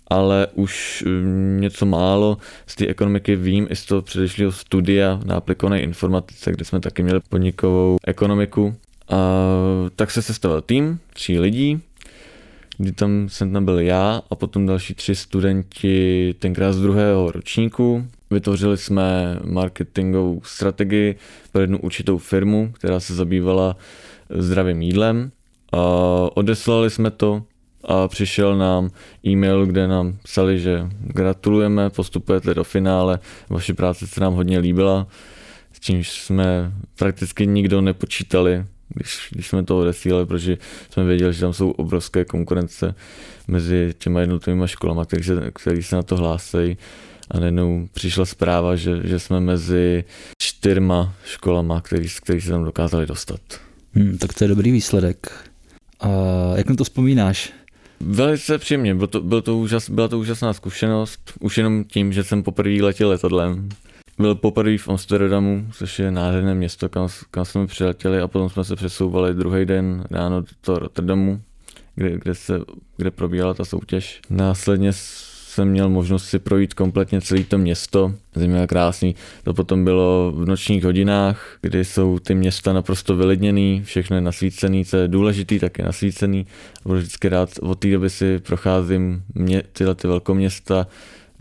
ale 0.08 0.48
už 0.54 1.04
mm, 1.08 1.58
něco 1.62 1.86
málo 1.86 2.38
z 2.68 2.76
té 2.76 2.88
ekonomiky 2.88 3.36
vím 3.36 3.68
i 3.70 3.76
z 3.76 3.86
toho 3.86 4.02
předešlého 4.02 4.52
studia 4.52 5.20
na 5.26 5.36
aplikované 5.36 5.82
informatice, 5.82 6.52
kde 6.52 6.66
jsme 6.66 6.80
taky 6.80 7.04
měli 7.04 7.20
podnikovou 7.30 7.98
ekonomiku. 8.08 8.76
A 9.10 9.20
tak 9.96 10.12
se 10.12 10.22
sestavil 10.22 10.62
tým, 10.62 11.00
tří 11.14 11.40
lidí, 11.40 11.82
kdy 12.78 12.92
tam 12.92 13.30
jsem 13.30 13.54
tam 13.54 13.66
byl 13.66 13.80
já 13.80 14.22
a 14.30 14.36
potom 14.36 14.66
další 14.66 14.94
tři 14.94 15.16
studenti 15.16 16.36
tenkrát 16.40 16.74
z 16.74 16.82
druhého 16.82 17.32
ročníku. 17.32 18.08
Vytvořili 18.32 18.78
jsme 18.78 19.40
marketingovou 19.44 20.42
strategii 20.44 21.16
pro 21.52 21.62
jednu 21.62 21.80
určitou 21.80 22.18
firmu, 22.18 22.72
která 22.74 23.00
se 23.00 23.16
zabývala 23.16 23.78
zdravým 24.30 24.82
jídlem. 24.82 25.32
A 25.74 25.78
odeslali 26.38 26.90
jsme 26.90 27.12
to 27.12 27.44
a 27.84 28.08
přišel 28.08 28.58
nám 28.58 28.90
e-mail, 29.28 29.66
kde 29.66 29.88
nám 29.88 30.18
psali, 30.24 30.60
že 30.60 30.88
gratulujeme, 31.02 31.90
postupujete 31.90 32.54
do 32.54 32.64
finále, 32.64 33.20
vaše 33.50 33.74
práce 33.74 34.08
se 34.08 34.22
nám 34.22 34.34
hodně 34.34 34.60
líbila, 34.60 35.08
s 35.74 35.80
čímž 35.80 36.10
jsme 36.10 36.72
prakticky 36.96 37.48
nikdo 37.48 37.82
nepočítali, 37.82 38.66
když, 38.94 39.28
když 39.32 39.48
jsme 39.48 39.64
to 39.64 39.80
odesílali, 39.80 40.26
protože 40.26 40.58
jsme 40.90 41.04
věděli, 41.04 41.34
že 41.34 41.42
tam 41.42 41.54
jsou 41.54 41.72
obrovské 41.72 42.26
konkurence 42.26 42.96
mezi 43.48 43.94
těma 43.98 44.22
jednotlivými 44.22 44.68
školama, 44.68 45.06
který 45.06 45.24
se, 45.24 45.52
který 45.54 45.84
se 45.84 45.96
na 45.96 46.04
to 46.04 46.16
hlásí. 46.16 46.78
A 47.32 47.40
najednou 47.40 47.88
přišla 47.94 48.26
zpráva, 48.26 48.76
že, 48.76 49.00
že 49.04 49.20
jsme 49.20 49.40
mezi 49.40 50.04
čtyřma 50.42 51.14
školama, 51.26 51.82
který, 51.82 52.08
který 52.22 52.42
se 52.42 52.50
tam 52.50 52.64
dokázali 52.64 53.06
dostat. 53.06 53.42
Hmm, 53.94 54.18
tak 54.18 54.34
to 54.34 54.44
je 54.44 54.48
dobrý 54.48 54.72
výsledek. 54.72 55.50
A 56.00 56.10
jak 56.56 56.70
na 56.70 56.76
to 56.76 56.84
vzpomínáš? 56.84 57.54
Velice 58.00 58.58
příjemně, 58.58 58.96
byl 58.96 59.08
to, 59.08 59.22
byl 59.22 59.42
to 59.42 59.58
úžas, 59.58 59.90
byla 59.90 60.08
to 60.08 60.20
úžasná 60.20 60.54
zkušenost, 60.54 61.34
už 61.40 61.58
jenom 61.58 61.84
tím, 61.84 62.14
že 62.14 62.24
jsem 62.24 62.44
poprvé 62.44 62.84
letěl 62.84 63.10
letadlem. 63.10 63.70
Byl 64.20 64.36
poprvé 64.36 64.78
v 64.78 64.90
Amsterdamu, 64.90 65.66
což 65.72 66.00
je 66.00 66.12
nádherné 66.12 66.56
město, 66.56 66.90
kam, 66.90 67.08
kam 67.32 67.46
jsme 67.46 67.68
přiletěli 67.68 68.22
a 68.22 68.28
potom 68.28 68.50
jsme 68.50 68.64
se 68.64 68.76
přesouvali 68.76 69.34
druhý 69.34 69.66
den 69.66 70.04
ráno 70.12 70.44
do 70.68 70.80
Rotterdamu, 70.80 71.42
kde, 71.96 72.18
kde, 72.18 72.36
se, 72.36 72.60
kde 72.98 73.12
probíhala 73.12 73.54
ta 73.54 73.66
soutěž. 73.66 74.22
Následně 74.30 74.90
jsem 74.94 75.68
měl 75.68 75.90
možnost 75.90 76.26
si 76.26 76.40
projít 76.40 76.74
kompletně 76.74 77.22
celé 77.22 77.44
to 77.44 77.58
město. 77.58 78.14
Zimě 78.36 78.68
krásný. 78.68 79.16
To 79.44 79.54
potom 79.54 79.86
bylo 79.86 80.34
v 80.36 80.46
nočních 80.46 80.84
hodinách, 80.84 81.58
kdy 81.62 81.86
jsou 81.86 82.20
ty 82.20 82.36
města 82.36 82.74
naprosto 82.74 83.16
vylidněný, 83.16 83.82
všechno 83.86 84.16
je 84.16 84.22
nasvícený, 84.22 84.86
co 84.86 84.98
je 84.98 85.08
důležitý, 85.08 85.60
tak 85.60 85.78
je 85.78 85.86
nasvícený. 85.86 86.48
Budu 86.86 87.00
vždycky 87.00 87.30
rád, 87.30 87.50
od 87.62 87.80
té 87.80 87.92
doby 87.92 88.10
si 88.10 88.40
procházím 88.40 89.24
mě, 89.34 89.64
tyhle 89.74 89.96
ty 89.96 90.08
velkoměsta 90.08 90.88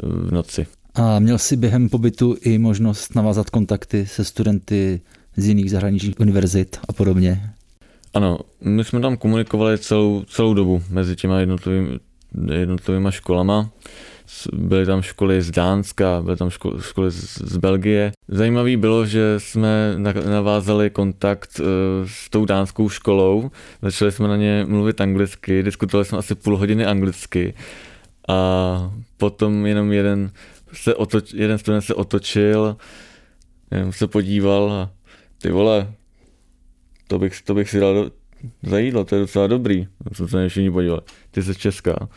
v 0.02 0.32
noci. 0.32 0.66
A 0.98 1.18
měl 1.18 1.38
jsi 1.38 1.56
během 1.56 1.88
pobytu 1.88 2.36
i 2.40 2.58
možnost 2.58 3.14
navázat 3.14 3.50
kontakty 3.50 4.06
se 4.06 4.24
studenty 4.24 5.00
z 5.36 5.46
jiných 5.46 5.70
zahraničních 5.70 6.20
univerzit 6.20 6.78
a 6.88 6.92
podobně? 6.92 7.50
Ano, 8.14 8.38
my 8.60 8.84
jsme 8.84 9.00
tam 9.00 9.16
komunikovali 9.16 9.78
celou, 9.78 10.22
celou 10.22 10.54
dobu 10.54 10.82
mezi 10.90 11.16
těma 11.16 11.40
jednotlivými, 11.40 11.98
jednotlivými 12.52 13.12
školama. 13.12 13.70
Byly 14.52 14.86
tam 14.86 15.02
školy 15.02 15.42
z 15.42 15.50
Dánska, 15.50 16.22
byly 16.24 16.36
tam 16.36 16.50
školy, 16.50 16.82
školy 16.82 17.10
z, 17.10 17.38
z 17.38 17.56
Belgie. 17.56 18.12
Zajímavý 18.28 18.76
bylo, 18.76 19.06
že 19.06 19.34
jsme 19.38 19.94
navázali 20.30 20.90
kontakt 20.90 21.60
uh, 21.60 21.66
s 22.06 22.30
tou 22.30 22.44
dánskou 22.44 22.88
školou, 22.88 23.50
začali 23.82 24.12
jsme 24.12 24.28
na 24.28 24.36
ně 24.36 24.64
mluvit 24.68 25.00
anglicky, 25.00 25.62
diskutovali 25.62 26.04
jsme 26.04 26.18
asi 26.18 26.34
půl 26.34 26.56
hodiny 26.56 26.86
anglicky 26.86 27.54
a 28.28 28.92
potom 29.16 29.66
jenom 29.66 29.92
jeden, 29.92 30.30
se 30.72 30.94
otoč, 30.94 31.32
jeden 31.32 31.58
student 31.58 31.84
se 31.84 31.94
otočil, 31.94 32.76
jenom 33.70 33.92
se 33.92 34.06
podíval 34.06 34.72
a 34.72 34.90
ty 35.38 35.50
vole, 35.50 35.94
to 37.08 37.18
bych, 37.18 37.42
to 37.42 37.54
bych 37.54 37.70
si 37.70 37.80
dal 37.80 37.94
do, 37.94 38.10
za 38.62 38.78
jídlo, 38.78 39.04
to 39.04 39.14
je 39.14 39.20
docela 39.20 39.46
dobrý. 39.46 39.88
Jsme 40.12 40.28
se 40.28 40.48
všichni 40.48 40.70
podívali. 40.70 41.00
Ty 41.30 41.42
jsi 41.42 41.54
Česká. 41.54 42.08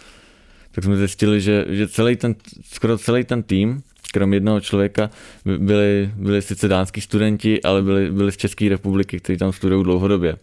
Tak 0.71 0.83
jsme 0.83 0.97
zjistili, 0.97 1.41
že, 1.41 1.65
že 1.69 1.87
celý 1.87 2.15
ten, 2.15 2.35
skoro 2.63 2.97
celý 2.97 3.23
ten 3.23 3.43
tým, 3.43 3.83
krom 4.13 4.33
jednoho 4.33 4.59
člověka, 4.59 5.09
byli, 5.57 6.11
byli 6.15 6.41
sice 6.41 6.67
dánský 6.67 7.01
studenti, 7.01 7.63
ale 7.63 7.81
byli, 7.81 8.11
byli 8.11 8.31
z 8.31 8.37
České 8.37 8.69
republiky, 8.69 9.19
kteří 9.19 9.37
tam 9.37 9.51
studují 9.51 9.83
dlouhodobě. 9.83 10.35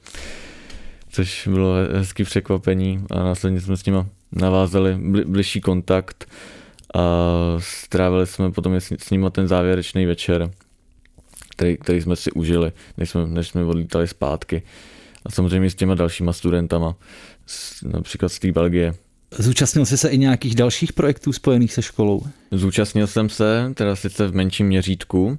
Což 1.10 1.48
bylo 1.48 1.74
hezký 1.92 2.24
překvapení 2.24 3.04
a 3.10 3.22
následně 3.22 3.60
jsme 3.60 3.76
s 3.76 3.84
nimi 3.84 3.98
navázali 4.32 4.98
bli, 4.98 5.24
bližší 5.24 5.60
kontakt 5.60 6.30
a 6.94 7.02
strávili 7.58 8.26
jsme 8.26 8.52
potom 8.52 8.74
s 8.76 9.10
nimi 9.10 9.30
ten 9.30 9.48
závěrečný 9.48 10.06
večer, 10.06 10.50
který, 11.50 11.76
který 11.76 12.00
jsme 12.00 12.16
si 12.16 12.32
užili, 12.32 12.72
než 12.96 13.10
jsme, 13.10 13.26
než 13.26 13.48
jsme 13.48 13.64
odlítali 13.64 14.08
zpátky 14.08 14.62
a 15.24 15.30
samozřejmě 15.30 15.70
s 15.70 15.74
těma 15.74 15.94
dalšíma 15.94 16.32
studentama, 16.32 16.96
například 17.84 18.28
z 18.28 18.38
té 18.38 18.52
Belgie. 18.52 18.94
Zúčastnil 19.38 19.86
jsi 19.86 19.98
se 19.98 20.08
i 20.08 20.18
nějakých 20.18 20.54
dalších 20.54 20.92
projektů 20.92 21.32
spojených 21.32 21.72
se 21.72 21.82
školou? 21.82 22.22
Zúčastnil 22.50 23.06
jsem 23.06 23.28
se, 23.28 23.72
teda 23.74 23.96
sice 23.96 24.26
v 24.26 24.34
menším 24.34 24.66
měřítku, 24.66 25.38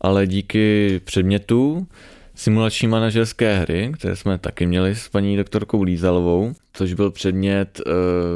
ale 0.00 0.26
díky 0.26 1.00
předmětu 1.04 1.86
simulační 2.34 2.88
manažerské 2.88 3.58
hry, 3.58 3.92
které 3.94 4.16
jsme 4.16 4.38
taky 4.38 4.66
měli 4.66 4.94
s 4.94 5.08
paní 5.08 5.36
doktorkou 5.36 5.82
Lízalovou, 5.82 6.52
což 6.72 6.94
byl 6.94 7.10
předmět, 7.10 7.80
eh, 7.86 7.90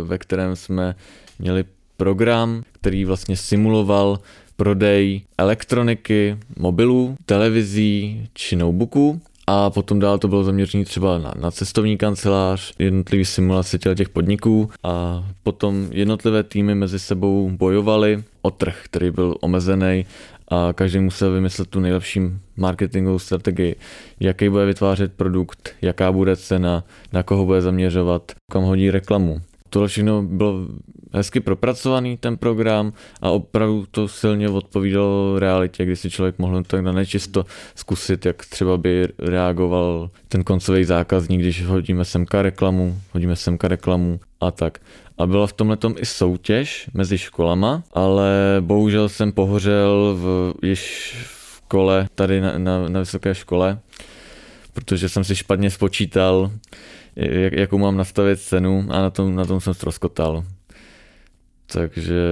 ve 0.04 0.18
kterém 0.18 0.56
jsme 0.56 0.94
měli 1.38 1.64
program, 1.96 2.62
který 2.72 3.04
vlastně 3.04 3.36
simuloval 3.36 4.18
prodej 4.56 5.22
elektroniky, 5.38 6.38
mobilů, 6.58 7.16
televizí 7.26 8.26
či 8.34 8.56
notebooků 8.56 9.20
A 9.46 9.70
potom 9.70 9.98
dál 9.98 10.18
to 10.18 10.28
bylo 10.28 10.44
zaměřené 10.44 10.84
třeba 10.84 11.18
na, 11.18 11.32
na 11.40 11.50
cestovní 11.50 11.96
kancelář, 11.96 12.72
jednotlivý 12.78 13.24
simulace 13.24 13.78
těch 13.78 14.08
podniků 14.08 14.70
a 14.82 15.24
potom 15.42 15.88
jednotlivé 15.90 16.42
týmy 16.42 16.74
mezi 16.74 16.98
sebou 16.98 17.50
bojovaly 17.50 18.24
o 18.42 18.50
trh, 18.50 18.80
který 18.84 19.10
byl 19.10 19.34
omezený 19.40 20.06
a 20.48 20.72
každý 20.72 20.98
musel 20.98 21.32
vymyslet 21.32 21.68
tu 21.68 21.80
nejlepší 21.80 22.20
marketingovou 22.56 23.18
strategii, 23.18 23.76
jaký 24.20 24.48
bude 24.48 24.66
vytvářet 24.66 25.12
produkt, 25.12 25.70
jaká 25.82 26.12
bude 26.12 26.36
cena, 26.36 26.84
na 27.12 27.22
koho 27.22 27.44
bude 27.44 27.60
zaměřovat, 27.60 28.32
kam 28.52 28.62
hodí 28.62 28.90
reklamu. 28.90 29.40
Tohle 29.74 29.88
všechno 29.88 30.22
bylo 30.22 30.66
hezky 31.12 31.40
propracovaný 31.40 32.16
ten 32.16 32.36
program 32.36 32.92
a 33.22 33.30
opravdu 33.30 33.86
to 33.90 34.08
silně 34.08 34.48
odpovídalo 34.48 35.38
realitě, 35.38 35.84
kdy 35.84 35.96
si 35.96 36.10
člověk 36.10 36.38
mohl 36.38 36.62
tak 36.62 36.80
na 36.80 36.92
nečisto 36.92 37.46
zkusit, 37.74 38.26
jak 38.26 38.46
třeba 38.46 38.76
by 38.76 39.08
reagoval 39.18 40.10
ten 40.28 40.44
koncový 40.44 40.84
zákazník, 40.84 41.40
když 41.40 41.64
hodíme 41.64 42.04
semka 42.04 42.42
reklamu, 42.42 43.00
hodíme 43.12 43.36
semka 43.36 43.68
reklamu 43.68 44.20
a 44.40 44.50
tak. 44.50 44.78
A 45.18 45.26
byla 45.26 45.46
v 45.46 45.52
tomhle 45.52 45.76
i 45.96 46.06
soutěž 46.06 46.90
mezi 46.94 47.18
školama, 47.18 47.82
ale 47.92 48.56
bohužel 48.60 49.08
jsem 49.08 49.32
pohořel 49.32 50.16
v, 50.18 50.54
již 50.62 51.14
v 51.26 51.62
kole 51.68 52.08
tady 52.14 52.40
na, 52.40 52.58
na, 52.58 52.88
na 52.88 53.00
vysoké 53.00 53.34
škole, 53.34 53.78
protože 54.72 55.08
jsem 55.08 55.24
si 55.24 55.36
špatně 55.36 55.70
spočítal, 55.70 56.50
jak, 57.16 57.52
jakou 57.52 57.78
mám 57.78 57.96
nastavit 57.96 58.40
cenu 58.40 58.86
a 58.88 59.02
na 59.02 59.10
tom, 59.10 59.34
na 59.34 59.44
tom 59.44 59.60
jsem 59.60 59.74
ztroskotal. 59.74 60.44
Takže 61.66 62.22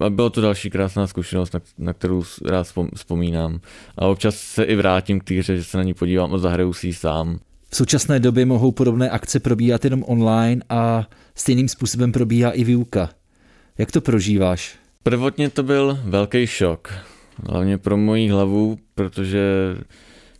a 0.00 0.10
bylo 0.10 0.30
to 0.30 0.40
další 0.40 0.70
krásná 0.70 1.06
zkušenost, 1.06 1.54
na, 1.54 1.60
na 1.78 1.92
kterou 1.92 2.22
rád 2.44 2.66
vzpomínám. 2.94 3.60
A 3.98 4.06
občas 4.06 4.34
se 4.34 4.64
i 4.64 4.76
vrátím 4.76 5.20
k 5.20 5.24
té 5.24 5.34
hře, 5.34 5.56
že 5.56 5.64
se 5.64 5.76
na 5.76 5.82
ní 5.82 5.94
podívám 5.94 6.34
a 6.34 6.38
zahraju 6.38 6.72
si 6.72 6.86
ji 6.86 6.94
sám. 6.94 7.38
V 7.70 7.76
současné 7.76 8.20
době 8.20 8.46
mohou 8.46 8.72
podobné 8.72 9.10
akce 9.10 9.40
probíhat 9.40 9.84
jenom 9.84 10.04
online 10.06 10.62
a 10.68 11.08
stejným 11.34 11.68
způsobem 11.68 12.12
probíhá 12.12 12.50
i 12.50 12.64
výuka. 12.64 13.10
Jak 13.78 13.92
to 13.92 14.00
prožíváš? 14.00 14.76
Prvotně 15.02 15.50
to 15.50 15.62
byl 15.62 15.98
velký 16.04 16.46
šok. 16.46 16.94
Hlavně 17.48 17.78
pro 17.78 17.96
moji 17.96 18.30
hlavu, 18.30 18.78
protože 18.94 19.76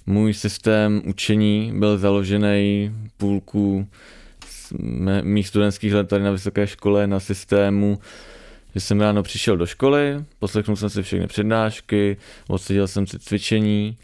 můj 0.07 0.35
systém 0.35 1.03
učení 1.07 1.73
byl 1.75 1.99
založený 1.99 2.95
půlku 3.17 3.89
mých 5.23 5.49
studentských 5.49 5.95
let 5.95 6.09
tady 6.09 6.25
na 6.25 6.31
vysoké 6.31 6.67
škole 6.67 7.07
na 7.07 7.21
systému, 7.21 7.99
že 8.75 8.81
jsem 8.81 9.01
ráno 9.01 9.23
přišel 9.23 9.57
do 9.57 9.67
školy, 9.67 10.25
poslechnul 10.39 10.77
jsem 10.77 10.91
si 10.91 11.03
všechny 11.03 11.27
přednášky, 11.27 12.17
odseděl 12.49 12.89
jsem 12.89 13.07
si 13.07 13.19
cvičení 13.19 13.97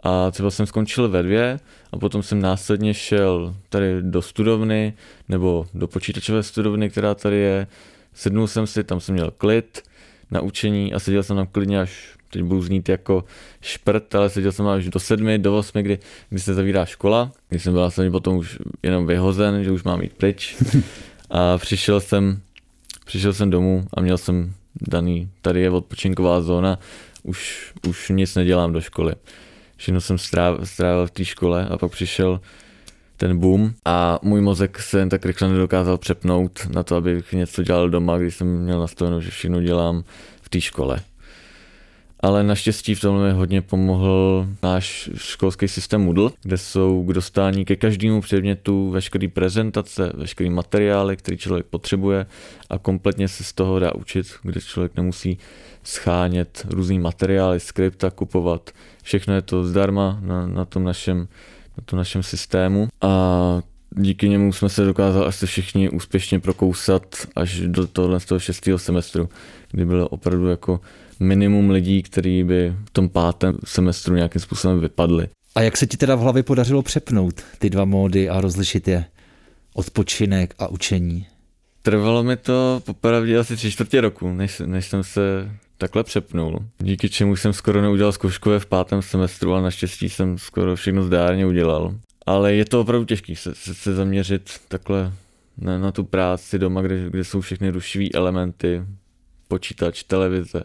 a 0.00 0.30
třeba 0.30 0.50
jsem 0.50 0.66
skončil 0.66 1.08
ve 1.08 1.22
dvě 1.22 1.60
a 1.92 1.98
potom 1.98 2.22
jsem 2.22 2.40
následně 2.40 2.94
šel 2.94 3.56
tady 3.68 4.02
do 4.02 4.22
studovny 4.22 4.92
nebo 5.28 5.66
do 5.74 5.88
počítačové 5.88 6.42
studovny, 6.42 6.90
která 6.90 7.14
tady 7.14 7.36
je. 7.36 7.66
Sednul 8.14 8.46
jsem 8.46 8.66
si, 8.66 8.84
tam 8.84 9.00
jsem 9.00 9.14
měl 9.14 9.30
klid 9.30 9.82
na 10.30 10.40
učení 10.40 10.94
a 10.94 10.98
seděl 10.98 11.22
jsem 11.22 11.36
tam 11.36 11.46
klidně 11.46 11.80
až 11.80 12.15
teď 12.30 12.42
budu 12.42 12.62
znít 12.62 12.88
jako 12.88 13.24
šprt, 13.60 14.14
ale 14.14 14.30
seděl 14.30 14.52
jsem 14.52 14.66
až 14.66 14.88
do 14.88 15.00
sedmi, 15.00 15.38
do 15.38 15.58
osmi, 15.58 15.82
kdy, 15.82 15.98
kdy 16.30 16.40
se 16.40 16.54
zavírá 16.54 16.84
škola, 16.84 17.32
kdy 17.48 17.58
jsem 17.58 17.72
byl 17.72 17.82
vlastně 17.82 18.10
potom 18.10 18.36
už 18.36 18.58
jenom 18.82 19.06
vyhozen, 19.06 19.64
že 19.64 19.70
už 19.70 19.82
mám 19.82 20.02
jít 20.02 20.12
pryč. 20.12 20.56
A 21.30 21.58
přišel 21.58 22.00
jsem, 22.00 22.40
přišel 23.04 23.32
jsem 23.32 23.50
domů 23.50 23.86
a 23.94 24.00
měl 24.00 24.18
jsem 24.18 24.54
daný, 24.88 25.30
tady 25.42 25.60
je 25.60 25.70
odpočinková 25.70 26.40
zóna, 26.40 26.78
už, 27.22 27.72
už 27.88 28.08
nic 28.08 28.34
nedělám 28.34 28.72
do 28.72 28.80
školy. 28.80 29.14
Všechno 29.76 30.00
jsem 30.00 30.18
strávil, 30.18 30.66
strávil 30.66 31.06
v 31.06 31.10
té 31.10 31.24
škole 31.24 31.68
a 31.70 31.78
pak 31.78 31.92
přišel 31.92 32.40
ten 33.16 33.38
boom 33.38 33.72
a 33.84 34.18
můj 34.22 34.40
mozek 34.40 34.78
se 34.78 34.98
jen 34.98 35.08
tak 35.08 35.26
rychle 35.26 35.48
nedokázal 35.48 35.98
přepnout 35.98 36.66
na 36.70 36.82
to, 36.82 36.96
abych 36.96 37.32
něco 37.32 37.62
dělal 37.62 37.90
doma, 37.90 38.18
když 38.18 38.34
jsem 38.34 38.58
měl 38.58 38.80
nastaveno, 38.80 39.20
že 39.20 39.30
všechno 39.30 39.62
dělám 39.62 40.04
v 40.42 40.48
té 40.48 40.60
škole 40.60 41.00
ale 42.20 42.42
naštěstí 42.42 42.94
v 42.94 43.00
tomhle 43.00 43.32
hodně 43.32 43.62
pomohl 43.62 44.46
náš 44.62 45.10
školský 45.16 45.68
systém 45.68 46.00
Moodle, 46.00 46.30
kde 46.42 46.58
jsou 46.58 47.04
k 47.04 47.12
dostání 47.12 47.64
ke 47.64 47.76
každému 47.76 48.20
předmětu 48.20 48.90
veškeré 48.90 49.28
prezentace, 49.28 50.12
veškeré 50.14 50.50
materiály, 50.50 51.16
který 51.16 51.36
člověk 51.36 51.66
potřebuje 51.66 52.26
a 52.70 52.78
kompletně 52.78 53.28
se 53.28 53.44
z 53.44 53.52
toho 53.52 53.78
dá 53.78 53.94
učit, 53.94 54.26
kde 54.42 54.60
člověk 54.60 54.96
nemusí 54.96 55.38
schánět 55.84 56.66
různý 56.70 56.98
materiály, 56.98 57.60
skripta 57.60 58.10
kupovat. 58.10 58.70
Všechno 59.02 59.34
je 59.34 59.42
to 59.42 59.64
zdarma 59.64 60.18
na, 60.22 60.46
na 60.46 60.64
tom 60.64 60.84
našem, 60.84 61.28
na 61.78 61.84
tom 61.84 61.96
našem 61.96 62.22
systému 62.22 62.88
a 63.00 63.60
díky 63.90 64.28
němu 64.28 64.52
jsme 64.52 64.68
se 64.68 64.84
dokázali 64.84 65.26
asi 65.26 65.46
všichni 65.46 65.90
úspěšně 65.90 66.40
prokousat 66.40 67.16
až 67.36 67.60
do 67.60 67.86
tohle 67.86 68.20
z 68.20 68.24
toho 68.24 68.38
šestého 68.38 68.78
semestru, 68.78 69.28
kdy 69.70 69.84
bylo 69.84 70.08
opravdu 70.08 70.48
jako 70.48 70.80
minimum 71.20 71.70
lidí, 71.70 72.02
kteří 72.02 72.44
by 72.44 72.74
v 72.84 72.90
tom 72.90 73.08
pátém 73.08 73.58
semestru 73.64 74.14
nějakým 74.14 74.40
způsobem 74.40 74.80
vypadli. 74.80 75.28
A 75.54 75.60
jak 75.60 75.76
se 75.76 75.86
ti 75.86 75.96
teda 75.96 76.14
v 76.14 76.20
hlavě 76.20 76.42
podařilo 76.42 76.82
přepnout 76.82 77.40
ty 77.58 77.70
dva 77.70 77.84
módy 77.84 78.28
a 78.28 78.40
rozlišit 78.40 78.88
je? 78.88 79.04
Odpočinek 79.74 80.54
a 80.58 80.68
učení. 80.68 81.26
Trvalo 81.82 82.22
mi 82.22 82.36
to 82.36 82.82
popravdě 82.84 83.38
asi 83.38 83.56
tři 83.56 83.70
čtvrtě 83.70 84.00
roku, 84.00 84.32
než, 84.32 84.62
než 84.66 84.86
jsem 84.86 85.04
se 85.04 85.50
takhle 85.78 86.04
přepnul. 86.04 86.58
Díky 86.78 87.08
čemu 87.08 87.36
jsem 87.36 87.52
skoro 87.52 87.82
neudělal 87.82 88.12
zkouškové 88.12 88.58
v 88.58 88.66
pátém 88.66 89.02
semestru 89.02 89.54
a 89.54 89.60
naštěstí 89.60 90.08
jsem 90.08 90.38
skoro 90.38 90.76
všechno 90.76 91.02
zdárně 91.02 91.46
udělal. 91.46 91.94
Ale 92.26 92.54
je 92.54 92.64
to 92.64 92.80
opravdu 92.80 93.04
těžké 93.04 93.36
se, 93.36 93.54
se, 93.54 93.74
se 93.74 93.94
zaměřit 93.94 94.50
takhle 94.68 95.12
na, 95.58 95.78
na 95.78 95.92
tu 95.92 96.04
práci 96.04 96.58
doma, 96.58 96.82
kde, 96.82 97.10
kde 97.10 97.24
jsou 97.24 97.40
všechny 97.40 97.70
rušivé 97.70 98.04
elementy, 98.14 98.82
počítač, 99.48 100.02
televize, 100.02 100.62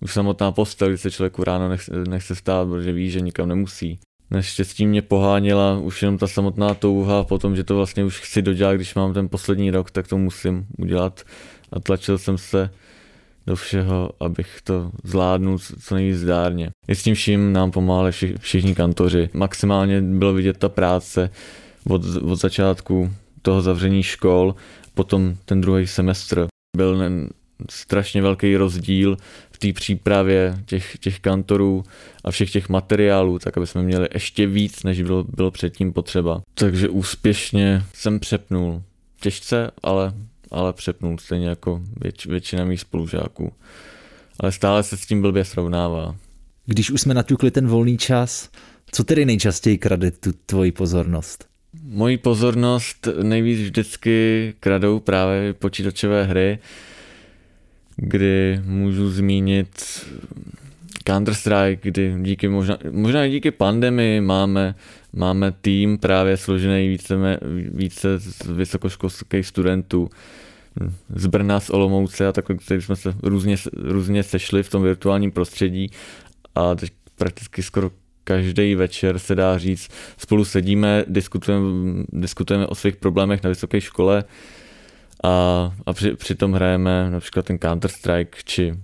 už 0.00 0.12
samotná 0.12 0.52
postel, 0.52 0.88
kdy 0.88 0.98
se 0.98 1.10
člověku 1.10 1.44
ráno 1.44 1.68
nechce, 1.68 1.92
nechce 2.08 2.34
stát, 2.34 2.68
protože 2.68 2.92
ví, 2.92 3.10
že 3.10 3.20
nikam 3.20 3.48
nemusí. 3.48 3.98
Naštěstí 4.30 4.86
mě 4.86 5.02
poháněla 5.02 5.78
už 5.78 6.02
jenom 6.02 6.18
ta 6.18 6.26
samotná 6.26 6.74
touha 6.74 7.24
po 7.24 7.38
tom, 7.38 7.56
že 7.56 7.64
to 7.64 7.76
vlastně 7.76 8.04
už 8.04 8.20
chci 8.20 8.42
dodělat, 8.42 8.74
když 8.74 8.94
mám 8.94 9.14
ten 9.14 9.28
poslední 9.28 9.70
rok, 9.70 9.90
tak 9.90 10.08
to 10.08 10.18
musím 10.18 10.66
udělat. 10.78 11.22
A 11.72 11.80
tlačil 11.80 12.18
jsem 12.18 12.38
se 12.38 12.70
do 13.46 13.56
všeho, 13.56 14.10
abych 14.20 14.58
to 14.64 14.90
zvládnul 15.04 15.58
co 15.58 15.94
nejvíc 15.94 16.16
zdárně. 16.16 16.70
I 16.88 16.94
s 16.94 17.02
tím 17.02 17.14
vším 17.14 17.52
nám 17.52 17.70
pomáhali 17.70 18.12
vši, 18.12 18.34
všichni 18.38 18.74
kantoři. 18.74 19.28
Maximálně 19.32 20.02
bylo 20.02 20.32
vidět 20.32 20.58
ta 20.58 20.68
práce 20.68 21.30
od, 21.88 22.02
od 22.22 22.36
začátku 22.36 23.12
toho 23.42 23.62
zavření 23.62 24.02
škol, 24.02 24.54
potom 24.94 25.36
ten 25.44 25.60
druhý 25.60 25.86
semestr. 25.86 26.46
Byl 26.76 26.96
strašně 27.70 28.22
velký 28.22 28.56
rozdíl 28.56 29.16
v 29.52 29.58
té 29.58 29.72
přípravě 29.72 30.58
těch, 30.66 30.98
těch 30.98 31.20
kantorů 31.20 31.84
a 32.24 32.30
všech 32.30 32.50
těch 32.50 32.68
materiálů, 32.68 33.38
tak 33.38 33.56
aby 33.56 33.66
jsme 33.66 33.82
měli 33.82 34.08
ještě 34.14 34.46
víc, 34.46 34.82
než 34.82 35.02
bylo, 35.02 35.24
bylo 35.24 35.50
předtím 35.50 35.92
potřeba. 35.92 36.42
Takže 36.54 36.88
úspěšně 36.88 37.82
jsem 37.94 38.20
přepnul. 38.20 38.82
Těžce, 39.20 39.70
ale, 39.82 40.12
ale 40.50 40.72
přepnul, 40.72 41.18
stejně 41.18 41.48
jako 41.48 41.82
věč, 42.02 42.26
většina 42.26 42.64
mých 42.64 42.80
spolužáků. 42.80 43.52
Ale 44.40 44.52
stále 44.52 44.82
se 44.82 44.96
s 44.96 45.06
tím 45.06 45.22
blbě 45.22 45.44
srovnává. 45.44 46.16
Když 46.66 46.90
už 46.90 47.00
jsme 47.00 47.14
naťukli 47.14 47.50
ten 47.50 47.66
volný 47.66 47.98
čas, 47.98 48.50
co 48.92 49.04
tedy 49.04 49.24
nejčastěji 49.24 49.78
krade 49.78 50.10
tu 50.10 50.32
tvoji 50.46 50.72
pozornost? 50.72 51.46
Moji 51.82 52.18
pozornost 52.18 53.08
nejvíc 53.22 53.60
vždycky 53.60 54.54
kradou 54.60 55.00
právě 55.00 55.52
počítačové 55.52 56.24
hry, 56.24 56.58
kdy 57.96 58.60
můžu 58.64 59.10
zmínit 59.10 59.68
Counter-Strike, 61.06 61.78
kdy 61.82 62.14
díky 62.22 62.48
možná, 62.48 62.78
možná 62.90 63.24
i 63.24 63.30
díky 63.30 63.50
pandemii 63.50 64.20
máme, 64.20 64.74
máme 65.12 65.52
tým 65.60 65.98
právě 65.98 66.36
složený 66.36 66.88
více, 66.88 67.38
více 67.74 68.18
z 68.18 68.46
vysokoškolských 68.46 69.46
studentů 69.46 70.10
z 71.14 71.26
Brna, 71.26 71.60
z 71.60 71.70
Olomouce 71.70 72.26
a 72.26 72.32
takhle, 72.32 72.56
který 72.56 72.82
jsme 72.82 72.96
se 72.96 73.14
různě, 73.22 73.56
různě 73.76 74.22
sešli 74.22 74.62
v 74.62 74.70
tom 74.70 74.82
virtuálním 74.82 75.32
prostředí. 75.32 75.90
A 76.54 76.74
teď 76.74 76.92
prakticky 77.16 77.62
skoro 77.62 77.90
každý 78.24 78.74
večer 78.74 79.18
se 79.18 79.34
dá 79.34 79.58
říct, 79.58 79.88
spolu 80.18 80.44
sedíme, 80.44 81.04
diskutujeme, 81.08 81.66
diskutujeme 82.12 82.66
o 82.66 82.74
svých 82.74 82.96
problémech 82.96 83.42
na 83.42 83.48
vysoké 83.48 83.80
škole, 83.80 84.24
a, 85.24 85.72
a 85.86 85.92
při, 85.92 86.14
přitom 86.14 86.52
hrajeme 86.52 87.10
například 87.10 87.46
ten 87.46 87.56
Counter-Strike, 87.56 88.36
či 88.44 88.74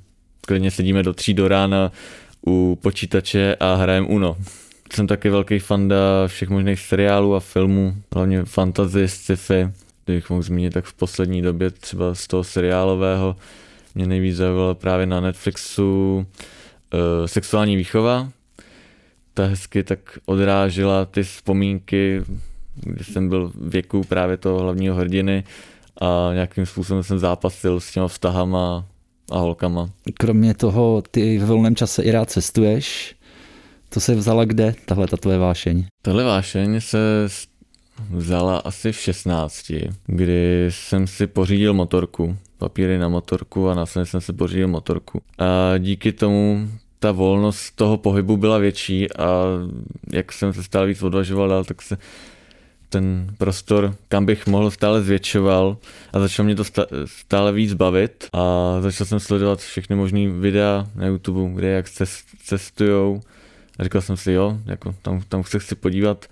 klidně 0.47 0.71
sedíme 0.71 1.03
do 1.03 1.13
tří 1.13 1.35
do 1.35 1.49
rána 1.49 1.93
u 2.47 2.79
počítače 2.83 3.57
a 3.61 3.75
hrajeme 3.75 4.07
Uno. 4.07 4.37
Jsem 4.95 5.07
taky 5.07 5.31
velký 5.31 5.59
fanda 5.59 5.97
všech 6.27 6.49
možných 6.49 6.81
seriálů 6.81 7.35
a 7.35 7.41
filmů, 7.41 7.97
hlavně 8.15 8.45
fantasy, 8.45 9.09
sci-fi. 9.09 9.69
Kdybych 10.05 10.31
mohl 10.31 10.43
zmínit, 10.43 10.75
tak 10.75 10.85
v 10.85 10.95
poslední 10.95 11.43
době 11.43 11.71
třeba 11.71 12.15
z 12.15 12.27
toho 12.27 12.45
seriálového 12.45 13.37
mě 13.95 14.07
nejvíc 14.07 14.37
zaujalo 14.37 14.75
právě 14.75 15.07
na 15.07 15.21
Netflixu 15.21 16.17
uh, 16.17 17.27
sexuální 17.27 17.77
výchova. 17.77 18.29
ta 19.35 19.47
hezky 19.47 19.83
tak 19.83 20.19
odrážela 20.25 21.05
ty 21.05 21.23
vzpomínky, 21.23 22.23
kdy 22.75 23.05
jsem 23.05 23.29
byl 23.29 23.49
v 23.55 23.69
věku 23.69 24.05
právě 24.05 24.37
toho 24.37 24.59
hlavního 24.59 24.97
hrdiny 24.97 25.45
a 26.01 26.31
nějakým 26.35 26.67
způsobem 26.67 27.03
jsem 27.03 27.19
zápasil 27.19 27.81
s 27.81 27.93
těma 27.93 28.09
vztahama 28.09 28.87
a 29.31 29.39
holkama. 29.39 29.91
Kromě 30.19 30.55
toho, 30.55 31.03
ty 31.11 31.39
v 31.39 31.45
volném 31.45 31.77
čase 31.77 32.03
i 32.03 32.11
rád 32.11 32.31
cestuješ. 32.31 33.17
To 33.89 34.01
se 34.01 34.15
vzala 34.15 34.45
kde, 34.45 34.75
tahle 34.87 35.07
ta 35.07 35.17
tvoje 35.17 35.39
vášeň? 35.39 35.85
Tahle 36.03 36.25
vášeň 36.25 36.81
se 36.81 36.99
vzala 38.11 38.59
asi 38.59 38.93
v 38.93 38.97
16, 38.97 39.73
kdy 40.07 40.67
jsem 40.69 41.07
si 41.07 41.27
pořídil 41.27 41.75
motorku, 41.75 42.37
papíry 42.59 42.99
na 42.99 43.09
motorku 43.09 43.69
a 43.69 43.75
následně 43.75 44.07
jsem 44.07 44.21
si 44.21 44.33
pořídil 44.33 44.69
motorku. 44.69 45.23
A 45.39 45.79
díky 45.79 46.13
tomu 46.13 46.69
ta 46.99 47.13
volnost 47.13 47.71
toho 47.77 47.97
pohybu 47.97 48.37
byla 48.37 48.59
větší 48.59 49.13
a 49.13 49.45
jak 50.13 50.33
jsem 50.33 50.53
se 50.53 50.63
stále 50.63 50.87
víc 50.87 51.03
odvažoval 51.03 51.49
dál, 51.49 51.65
tak 51.65 51.83
se 51.83 51.99
ten 52.93 53.35
prostor, 53.39 53.95
kam 54.09 54.27
bych 54.27 54.47
mohl, 54.47 54.71
stále 54.71 55.03
zvětšoval 55.03 55.77
a 56.13 56.19
začalo 56.19 56.45
mě 56.45 56.57
to 56.57 56.65
stále 57.05 57.53
víc 57.53 57.73
bavit 57.73 58.29
a 58.33 58.77
začal 58.81 59.07
jsem 59.07 59.21
sledovat 59.21 59.61
všechny 59.61 59.97
možné 59.97 60.29
videa 60.29 60.87
na 60.95 61.07
YouTube, 61.07 61.55
kde 61.55 61.69
jak 61.69 61.87
cestujou 62.45 63.21
a 63.79 63.85
říkal 63.85 64.01
jsem 64.01 64.17
si, 64.17 64.33
jo, 64.33 64.59
jako 64.67 64.95
tam, 65.03 65.23
tam 65.29 65.45
se 65.45 65.59
chci 65.59 65.75
podívat, 65.75 66.27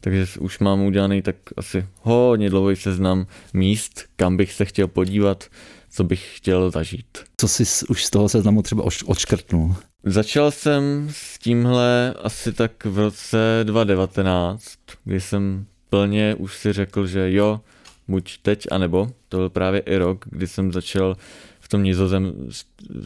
takže 0.00 0.26
už 0.40 0.58
mám 0.58 0.80
udělaný 0.80 1.22
tak 1.22 1.36
asi 1.56 1.86
hodně 2.02 2.50
dlouhý 2.50 2.76
seznam 2.76 3.26
míst, 3.54 4.04
kam 4.16 4.36
bych 4.36 4.52
se 4.52 4.64
chtěl 4.64 4.88
podívat, 4.88 5.44
co 5.90 6.04
bych 6.04 6.36
chtěl 6.36 6.70
zažít. 6.70 7.18
Co 7.36 7.48
jsi 7.48 7.86
už 7.86 8.04
z 8.04 8.10
toho 8.10 8.28
seznamu 8.28 8.62
třeba 8.62 8.84
odškrtnul? 9.06 9.74
Začal 10.04 10.50
jsem 10.50 11.08
s 11.10 11.38
tímhle 11.38 12.14
asi 12.22 12.52
tak 12.52 12.84
v 12.84 12.98
roce 12.98 13.60
2019, 13.62 14.62
kdy 15.04 15.20
jsem 15.20 15.66
plně 15.92 16.34
už 16.34 16.56
si 16.56 16.72
řekl, 16.72 17.06
že 17.06 17.32
jo, 17.32 17.60
buď 18.08 18.38
teď, 18.42 18.66
anebo. 18.70 19.10
To 19.28 19.36
byl 19.36 19.50
právě 19.50 19.80
i 19.80 19.96
rok, 19.96 20.24
kdy 20.30 20.46
jsem 20.46 20.72
začal 20.72 21.16
v 21.60 21.68
tom, 21.68 21.82
nizozem, 21.82 22.32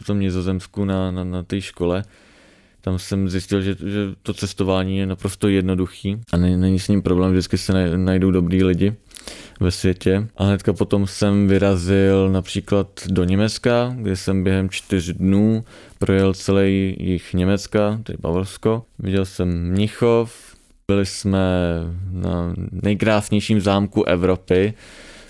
v 0.01 0.05
tom 0.05 0.19
nizozemsku 0.19 0.85
na, 0.85 1.11
na, 1.11 1.23
na 1.23 1.43
té 1.43 1.61
škole. 1.61 2.03
Tam 2.81 2.99
jsem 2.99 3.29
zjistil, 3.29 3.61
že, 3.61 3.75
že 3.85 4.15
to 4.23 4.33
cestování 4.33 4.97
je 4.97 5.05
naprosto 5.05 5.47
jednoduchý 5.47 6.19
a 6.33 6.37
není 6.37 6.79
s 6.79 6.87
ním 6.87 7.01
problém, 7.01 7.31
vždycky 7.31 7.57
se 7.57 7.97
najdou 7.97 8.31
dobrý 8.31 8.63
lidi 8.63 8.95
ve 9.59 9.71
světě. 9.71 10.27
A 10.37 10.43
hnedka 10.43 10.73
potom 10.73 11.07
jsem 11.07 11.47
vyrazil 11.47 12.29
například 12.29 12.87
do 13.07 13.23
Německa, 13.23 13.95
kde 13.97 14.15
jsem 14.15 14.43
během 14.43 14.69
čtyř 14.69 15.13
dnů 15.13 15.63
projel 15.99 16.33
celý 16.33 16.95
jich 16.99 17.33
Německa, 17.33 17.99
tedy 18.03 18.17
Bavorsko. 18.21 18.83
Viděl 18.99 19.25
jsem 19.25 19.71
Mnichov, 19.71 20.46
byli 20.91 21.05
jsme 21.05 21.39
na 22.11 22.53
nejkrásnějším 22.71 23.61
zámku 23.61 24.03
Evropy, 24.03 24.73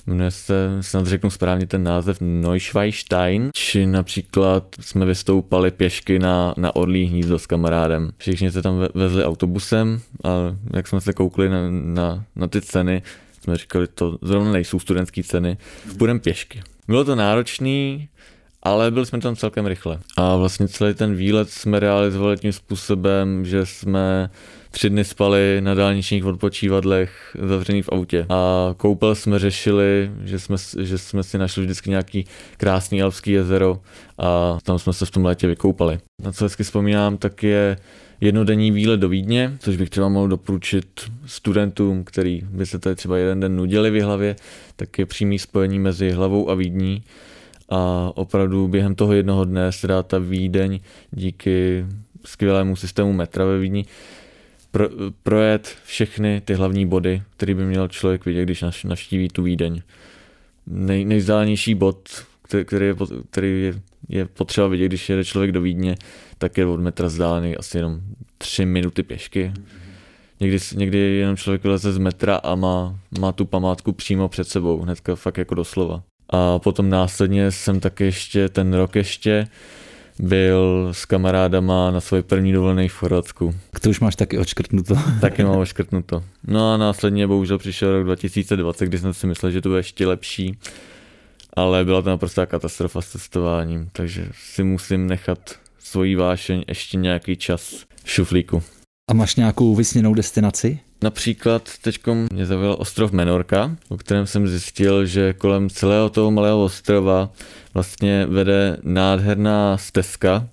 jmenuje 0.08 0.32
se, 0.32 0.78
snad 0.82 1.08
řeknu 1.08 1.30
správně 1.30 1.67
ten 1.67 1.84
název, 1.84 2.17
Neuschweinstein, 2.22 3.50
či 3.54 3.86
například 3.86 4.76
jsme 4.80 5.06
vystoupali 5.06 5.72
pěšky 5.72 6.20
na, 6.20 6.54
na 6.58 6.76
Orlí 6.76 7.06
hnízdo 7.06 7.39
s 7.39 7.48
kamarádem. 7.48 8.12
Všichni 8.17 8.52
se 8.52 8.62
tam 8.62 8.88
vezli 8.93 9.26
autobusem 9.26 10.02
a 10.24 10.30
jak 10.74 10.88
jsme 10.88 11.02
se 11.02 11.13
koukli 11.13 11.50
na, 11.50 11.62
na, 11.70 12.24
na 12.36 12.48
ty 12.48 12.62
ceny, 12.62 13.02
jsme 13.41 13.58
říkali, 13.58 13.88
to 13.88 14.17
zrovna 14.22 14.52
nejsou 14.52 14.80
studentské 14.80 15.24
ceny, 15.24 15.58
půjdeme 15.98 16.20
pěšky. 16.20 16.62
Bylo 16.88 17.04
to 17.04 17.15
náročný, 17.15 18.10
ale 18.63 18.91
byli 18.91 19.06
jsme 19.06 19.20
tam 19.20 19.36
celkem 19.36 19.65
rychle. 19.65 20.00
A 20.17 20.36
vlastně 20.36 20.67
celý 20.67 20.93
ten 20.93 21.15
výlet 21.15 21.50
jsme 21.50 21.80
realizovali 21.80 22.38
tím 22.38 22.52
způsobem, 22.52 23.46
že 23.46 23.65
jsme 23.65 24.30
tři 24.71 24.89
dny 24.89 25.03
spali 25.03 25.62
na 25.62 25.73
dálničních 25.73 26.25
odpočívadlech 26.25 27.38
zavřený 27.47 27.82
v 27.82 27.89
autě. 27.89 28.25
A 28.30 28.73
koupel 28.77 29.15
jsme 29.15 29.39
řešili, 29.39 30.12
že 30.23 30.39
jsme, 30.39 30.58
že 30.80 30.97
jsme 30.97 31.23
si 31.23 31.38
našli 31.38 31.63
vždycky 31.63 31.89
nějaký 31.89 32.25
krásný 32.58 33.01
alpský 33.01 33.32
jezero 33.32 33.82
a 34.17 34.58
tam 34.63 34.80
jsme 34.80 34.93
se 34.93 35.06
v 35.06 35.12
tom 35.12 35.25
létě 35.25 35.47
vykoupali. 35.47 35.99
Na 36.23 36.32
co 36.32 36.45
hezky 36.45 36.63
vzpomínám, 36.63 37.17
tak 37.17 37.43
je 37.43 37.77
jednodenní 38.21 38.71
výlet 38.71 38.99
do 38.99 39.10
Vídně, 39.10 39.58
což 39.60 39.77
bych 39.77 39.89
třeba 39.89 40.10
mohl 40.10 40.27
doporučit 40.27 40.88
studentům, 41.25 42.03
který 42.03 42.41
by 42.49 42.65
se 42.65 42.80
tady 42.80 42.95
třeba 42.95 43.17
jeden 43.17 43.39
den 43.39 43.56
nudili 43.56 43.91
v 43.91 44.03
hlavě, 44.03 44.36
tak 44.75 44.99
je 44.99 45.06
přímý 45.06 45.39
spojení 45.39 45.80
mezi 45.80 46.12
hlavou 46.12 46.49
a 46.49 46.56
Vídní 46.56 47.03
a 47.69 48.12
opravdu 48.15 48.67
během 48.67 48.95
toho 48.95 49.13
jednoho 49.13 49.45
dne 49.45 49.71
se 49.71 49.88
dá 49.88 50.03
ta 50.03 50.19
Vídeň 50.19 50.80
díky 51.12 51.86
skvělému 52.25 52.75
systému 52.75 53.13
metra 53.13 53.45
ve 53.45 53.60
Vídni 53.60 53.86
pro, 54.77 54.89
projet 55.23 55.75
všechny 55.85 56.41
ty 56.45 56.53
hlavní 56.53 56.85
body, 56.85 57.21
který 57.37 57.53
by 57.53 57.65
měl 57.65 57.87
člověk 57.87 58.25
vidět, 58.25 58.43
když 58.43 58.63
navštíví 58.83 59.27
tu 59.27 59.43
Vídeň. 59.43 59.81
Nej, 60.67 61.05
nejzdálenější 61.05 61.75
bod, 61.75 62.09
který 62.65 62.85
je, 62.85 62.95
který 63.29 63.61
je, 63.61 63.73
je 64.09 64.25
potřeba 64.25 64.67
vidět, 64.67 64.87
když 64.87 65.09
jede 65.09 65.25
člověk 65.25 65.51
do 65.51 65.61
Vídně, 65.61 65.95
tak 66.37 66.57
je 66.57 66.65
od 66.65 66.79
metra 66.79 67.07
vzdálený 67.07 67.57
asi 67.57 67.77
jenom 67.77 67.99
tři 68.37 68.65
minuty 68.65 69.03
pěšky. 69.03 69.53
Někdy, 70.39 70.57
někdy 70.75 70.97
jenom 70.97 71.37
člověk 71.37 71.65
leze 71.65 71.93
z 71.93 71.97
metra 71.97 72.35
a 72.35 72.55
má, 72.55 72.99
má 73.19 73.31
tu 73.31 73.45
památku 73.45 73.91
přímo 73.91 74.29
před 74.29 74.47
sebou, 74.47 74.81
hnedka 74.81 75.15
fakt 75.15 75.37
jako 75.37 75.55
doslova. 75.55 76.03
A 76.29 76.59
potom 76.59 76.89
následně 76.89 77.51
jsem 77.51 77.79
taky 77.79 78.03
ještě 78.03 78.49
ten 78.49 78.73
rok 78.73 78.95
ještě 78.95 79.47
byl 80.19 80.89
s 80.91 81.06
kamarádama 81.06 81.91
na 81.91 82.01
svoji 82.01 82.23
první 82.23 82.53
dovolené 82.53 82.88
v 82.88 82.93
Chorvatsku. 82.93 83.56
To 83.82 83.89
už 83.89 83.99
máš 83.99 84.15
taky 84.15 84.38
očkrtnuto. 84.38 84.95
taky 85.21 85.43
mám 85.43 85.58
očkrtnuto. 85.58 86.23
No 86.47 86.73
a 86.73 86.77
následně 86.77 87.27
bohužel 87.27 87.58
přišel 87.58 87.91
rok 87.91 88.06
2020, 88.06 88.86
kdy 88.86 88.99
jsem 88.99 89.13
si 89.13 89.27
myslel, 89.27 89.51
že 89.51 89.62
to 89.62 89.69
bude 89.69 89.80
ještě 89.80 90.08
lepší, 90.08 90.58
ale 91.53 91.86
byla 91.86 92.01
to 92.01 92.10
naprostá 92.10 92.45
katastrofa 92.45 93.01
s 93.01 93.12
testováním, 93.12 93.89
takže 93.91 94.30
si 94.53 94.63
musím 94.63 95.08
nechat 95.08 95.39
svoji 95.80 96.15
vášeň 96.15 96.63
ještě 96.67 96.97
nějaký 96.97 97.36
čas 97.36 97.86
v 98.03 98.12
šuflíku. 98.12 98.63
A 99.10 99.13
máš 99.13 99.36
nějakou 99.36 99.75
vysněnou 99.75 100.13
destinaci? 100.13 100.80
Například 101.01 101.69
teď 101.81 101.99
mě 102.33 102.45
zavěl 102.45 102.75
ostrov 102.79 103.12
Menorka, 103.12 103.75
o 103.89 103.97
kterém 103.97 104.27
jsem 104.27 104.47
zjistil, 104.47 105.05
že 105.05 105.33
kolem 105.33 105.69
celého 105.69 106.10
toho 106.10 106.31
malého 106.31 106.63
ostrova 106.63 107.29
vlastně 107.73 108.25
vede 108.25 108.77
nádherná 108.83 109.77
stezka, 109.77 110.47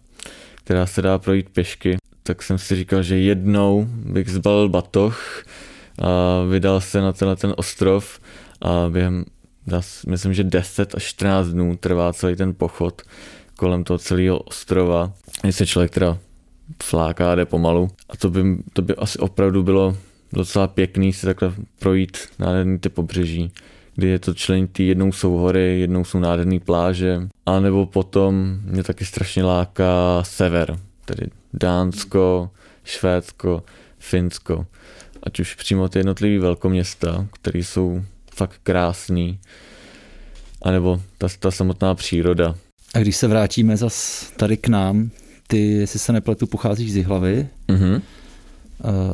která 0.55 0.87
se 0.87 1.03
dá 1.03 1.19
projít 1.19 1.49
pěšky. 1.49 1.97
Tak 2.23 2.43
jsem 2.43 2.59
si 2.59 2.77
říkal, 2.77 3.03
že 3.03 3.19
jednou 3.19 3.87
bych 3.89 4.29
zbalil 4.29 4.69
batoh 4.69 5.45
a 6.03 6.43
vydal 6.51 6.81
se 6.81 7.01
na 7.01 7.13
tenhle 7.13 7.37
ten 7.37 7.55
ostrov 7.57 8.21
a 8.63 8.89
během, 8.89 9.25
myslím, 10.07 10.35
že 10.35 10.45
10 10.45 10.95
až 10.95 11.03
14 11.03 11.49
dnů 11.49 11.77
trvá 11.77 12.13
celý 12.13 12.37
ten 12.37 12.55
pochod 12.55 13.03
kolem 13.57 13.85
toho 13.85 13.99
celého 13.99 14.39
ostrova. 14.39 15.13
Když 15.43 15.57
se 15.57 15.67
člověk 15.67 15.91
teda 15.91 16.19
fláká, 16.83 17.35
jde 17.35 17.45
pomalu. 17.47 17.91
A 18.09 18.17
to 18.17 18.31
by, 18.31 18.43
to 18.73 18.83
by 18.83 18.95
asi 18.95 19.19
opravdu 19.19 19.63
bylo 19.63 19.97
docela 20.35 20.69
pěkný 20.69 21.13
si 21.13 21.27
takhle 21.27 21.53
projít 21.79 22.19
nádherný 22.39 22.79
ty 22.79 22.89
pobřeží, 22.89 23.53
kdy 23.95 24.09
je 24.09 24.19
to 24.19 24.35
člen 24.35 24.67
ty 24.67 24.87
jednou 24.87 25.13
jsou 25.13 25.33
hory, 25.33 25.81
jednou 25.81 26.05
jsou 26.05 26.19
nádherné 26.19 26.61
pláže, 26.61 27.21
a 27.47 27.61
nebo 27.61 27.87
potom 27.87 28.59
mě 28.65 28.83
taky 28.83 29.05
strašně 29.05 29.45
láká 29.45 30.23
sever, 30.23 30.79
tedy 31.05 31.31
Dánsko, 31.53 32.51
Švédsko, 32.85 33.63
Finsko, 33.99 34.67
ať 35.23 35.41
už 35.41 35.55
přímo 35.55 35.89
ty 35.89 35.99
jednotlivé 35.99 36.43
velkoměsta, 36.43 37.27
které 37.33 37.59
jsou 37.59 38.03
fakt 38.35 38.61
krásný, 38.63 39.39
anebo 40.63 41.03
ta, 41.19 41.29
ta 41.39 41.51
samotná 41.51 41.95
příroda. 41.95 42.55
A 42.95 42.99
když 42.99 43.17
se 43.17 43.29
vrátíme 43.29 43.77
zas 43.77 44.27
tady 44.37 44.57
k 44.57 44.69
nám, 44.69 45.11
ty, 45.47 45.67
jestli 45.67 45.99
se 45.99 46.13
nepletu, 46.13 46.47
pocházíš 46.47 46.93
z 46.93 47.05
hlavy. 47.05 47.49
Mm-hmm. 47.69 48.03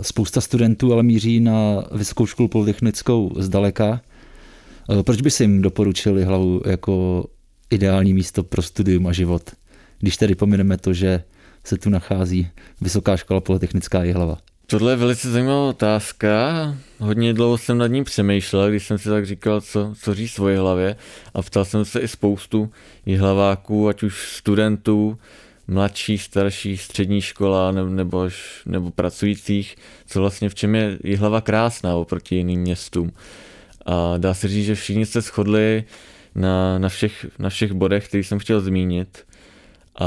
Spousta 0.02 0.40
studentů 0.40 0.92
ale 0.92 1.02
míří 1.02 1.40
na 1.40 1.84
Vysokou 1.92 2.26
školu 2.26 2.48
polytechnickou 2.48 3.32
zdaleka. 3.36 4.00
Proč 5.04 5.20
bys 5.20 5.40
jim 5.40 5.62
doporučil 5.62 6.26
hlavu 6.26 6.62
jako 6.66 7.24
ideální 7.70 8.14
místo 8.14 8.42
pro 8.42 8.62
studium 8.62 9.06
a 9.06 9.12
život? 9.12 9.50
Když 9.98 10.16
tedy 10.16 10.34
pomineme 10.34 10.76
to, 10.76 10.92
že 10.92 11.22
se 11.64 11.78
tu 11.78 11.90
nachází 11.90 12.48
Vysoká 12.80 13.16
škola 13.16 13.40
polytechnická 13.40 13.98
hlava. 13.98 14.38
Tohle 14.66 14.92
je 14.92 14.96
velice 14.96 15.30
zajímavá 15.30 15.68
otázka. 15.68 16.74
Hodně 16.98 17.34
dlouho 17.34 17.58
jsem 17.58 17.78
nad 17.78 17.86
ním 17.86 18.04
přemýšlel, 18.04 18.70
když 18.70 18.86
jsem 18.86 18.98
si 18.98 19.08
tak 19.08 19.26
říkal, 19.26 19.60
co, 19.60 19.94
co 20.02 20.14
říct 20.14 20.32
svoje 20.32 20.58
hlavě. 20.58 20.96
A 21.34 21.42
ptal 21.42 21.64
jsem 21.64 21.84
se 21.84 22.00
i 22.00 22.08
spoustu 22.08 22.70
jihlaváků, 23.06 23.88
ať 23.88 24.02
už 24.02 24.36
studentů, 24.36 25.18
mladší, 25.70 26.18
starší, 26.18 26.76
střední 26.76 27.20
škola 27.20 27.72
nebo, 27.72 28.28
nebo, 28.66 28.90
pracujících, 28.90 29.76
co 30.06 30.20
vlastně 30.20 30.48
v 30.48 30.54
čem 30.54 30.74
je 30.74 30.98
Jihlava 31.04 31.40
krásná 31.40 31.96
oproti 31.96 32.36
jiným 32.36 32.60
městům. 32.60 33.12
A 33.86 34.18
dá 34.18 34.34
se 34.34 34.48
říct, 34.48 34.66
že 34.66 34.74
všichni 34.74 35.06
se 35.06 35.20
shodli 35.20 35.84
na, 36.34 36.78
na, 36.78 36.88
všech, 36.88 37.26
na 37.38 37.48
všech 37.48 37.72
bodech, 37.72 38.08
který 38.08 38.24
jsem 38.24 38.38
chtěl 38.38 38.60
zmínit. 38.60 39.26
A 40.00 40.06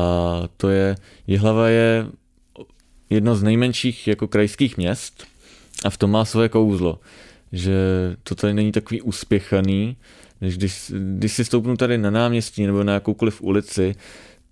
to 0.57 0.69
je, 0.69 0.95
Jihlava 1.27 1.69
je 1.69 2.05
jedno 3.09 3.35
z 3.35 3.43
nejmenších 3.43 4.07
jako 4.07 4.27
krajských 4.27 4.77
měst 4.77 5.23
a 5.85 5.89
v 5.89 5.97
tom 5.97 6.11
má 6.11 6.25
svoje 6.25 6.49
kouzlo, 6.49 6.99
že 7.51 7.75
to 8.23 8.35
tady 8.35 8.53
není 8.53 8.71
takový 8.71 9.01
uspěchaný, 9.01 9.97
než 10.41 10.57
když, 10.57 10.91
když 11.17 11.33
si 11.33 11.45
stoupnu 11.45 11.77
tady 11.77 11.97
na 11.97 12.09
náměstí 12.09 12.65
nebo 12.65 12.83
na 12.83 12.93
jakoukoliv 12.93 13.41
ulici, 13.41 13.95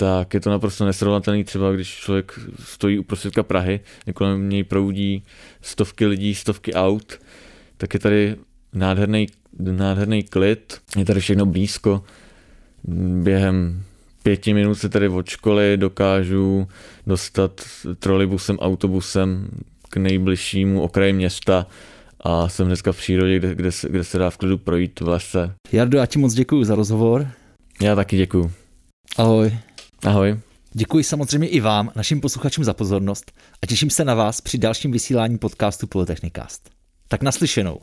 tak 0.01 0.33
je 0.33 0.39
to 0.39 0.49
naprosto 0.49 0.85
nesrovnatelný 0.85 1.43
třeba, 1.43 1.71
když 1.71 1.95
člověk 1.95 2.39
stojí 2.59 2.99
uprostředka 2.99 3.43
Prahy, 3.43 3.79
kolem 4.13 4.49
něj 4.49 4.63
proudí 4.63 5.23
stovky 5.61 6.05
lidí, 6.05 6.35
stovky 6.35 6.73
aut, 6.73 7.19
tak 7.77 7.93
je 7.93 7.99
tady 7.99 8.35
nádherný, 8.73 9.27
nádherný 9.59 10.23
klid, 10.23 10.81
je 10.97 11.05
tady 11.05 11.19
všechno 11.19 11.45
blízko, 11.45 12.03
během 13.23 13.83
pěti 14.23 14.53
minut 14.53 14.75
se 14.75 14.89
tady 14.89 15.09
od 15.09 15.29
školy 15.29 15.77
dokážu 15.77 16.67
dostat 17.07 17.61
trolejbusem, 17.99 18.59
autobusem 18.59 19.49
k 19.89 19.97
nejbližšímu 19.97 20.81
okraji 20.81 21.13
města 21.13 21.67
a 22.21 22.49
jsem 22.49 22.67
dneska 22.67 22.91
v 22.91 22.97
přírodě, 22.97 23.39
kde, 23.39 23.55
kde, 23.55 23.71
se, 23.71 23.89
kde 23.89 24.03
se 24.03 24.17
dá 24.17 24.29
v 24.29 24.37
klidu 24.37 24.57
projít 24.57 24.99
v 24.99 25.07
lese. 25.07 25.53
Jardo, 25.71 25.97
já 25.97 26.05
ti 26.05 26.19
moc 26.19 26.33
děkuji 26.33 26.63
za 26.63 26.75
rozhovor. 26.75 27.27
Já 27.81 27.95
taky 27.95 28.17
děkuji. 28.17 28.51
Ahoj. 29.17 29.51
Ahoj. 30.05 30.39
Děkuji 30.73 31.03
samozřejmě 31.03 31.47
i 31.47 31.59
vám, 31.59 31.91
našim 31.95 32.21
posluchačům 32.21 32.63
za 32.63 32.73
pozornost 32.73 33.31
a 33.63 33.65
těším 33.67 33.89
se 33.89 34.05
na 34.05 34.13
vás 34.13 34.41
při 34.41 34.57
dalším 34.57 34.91
vysílání 34.91 35.37
podcastu 35.37 35.87
Polytechnicast. 35.87 36.69
Tak 37.07 37.21
naslyšenou. 37.21 37.79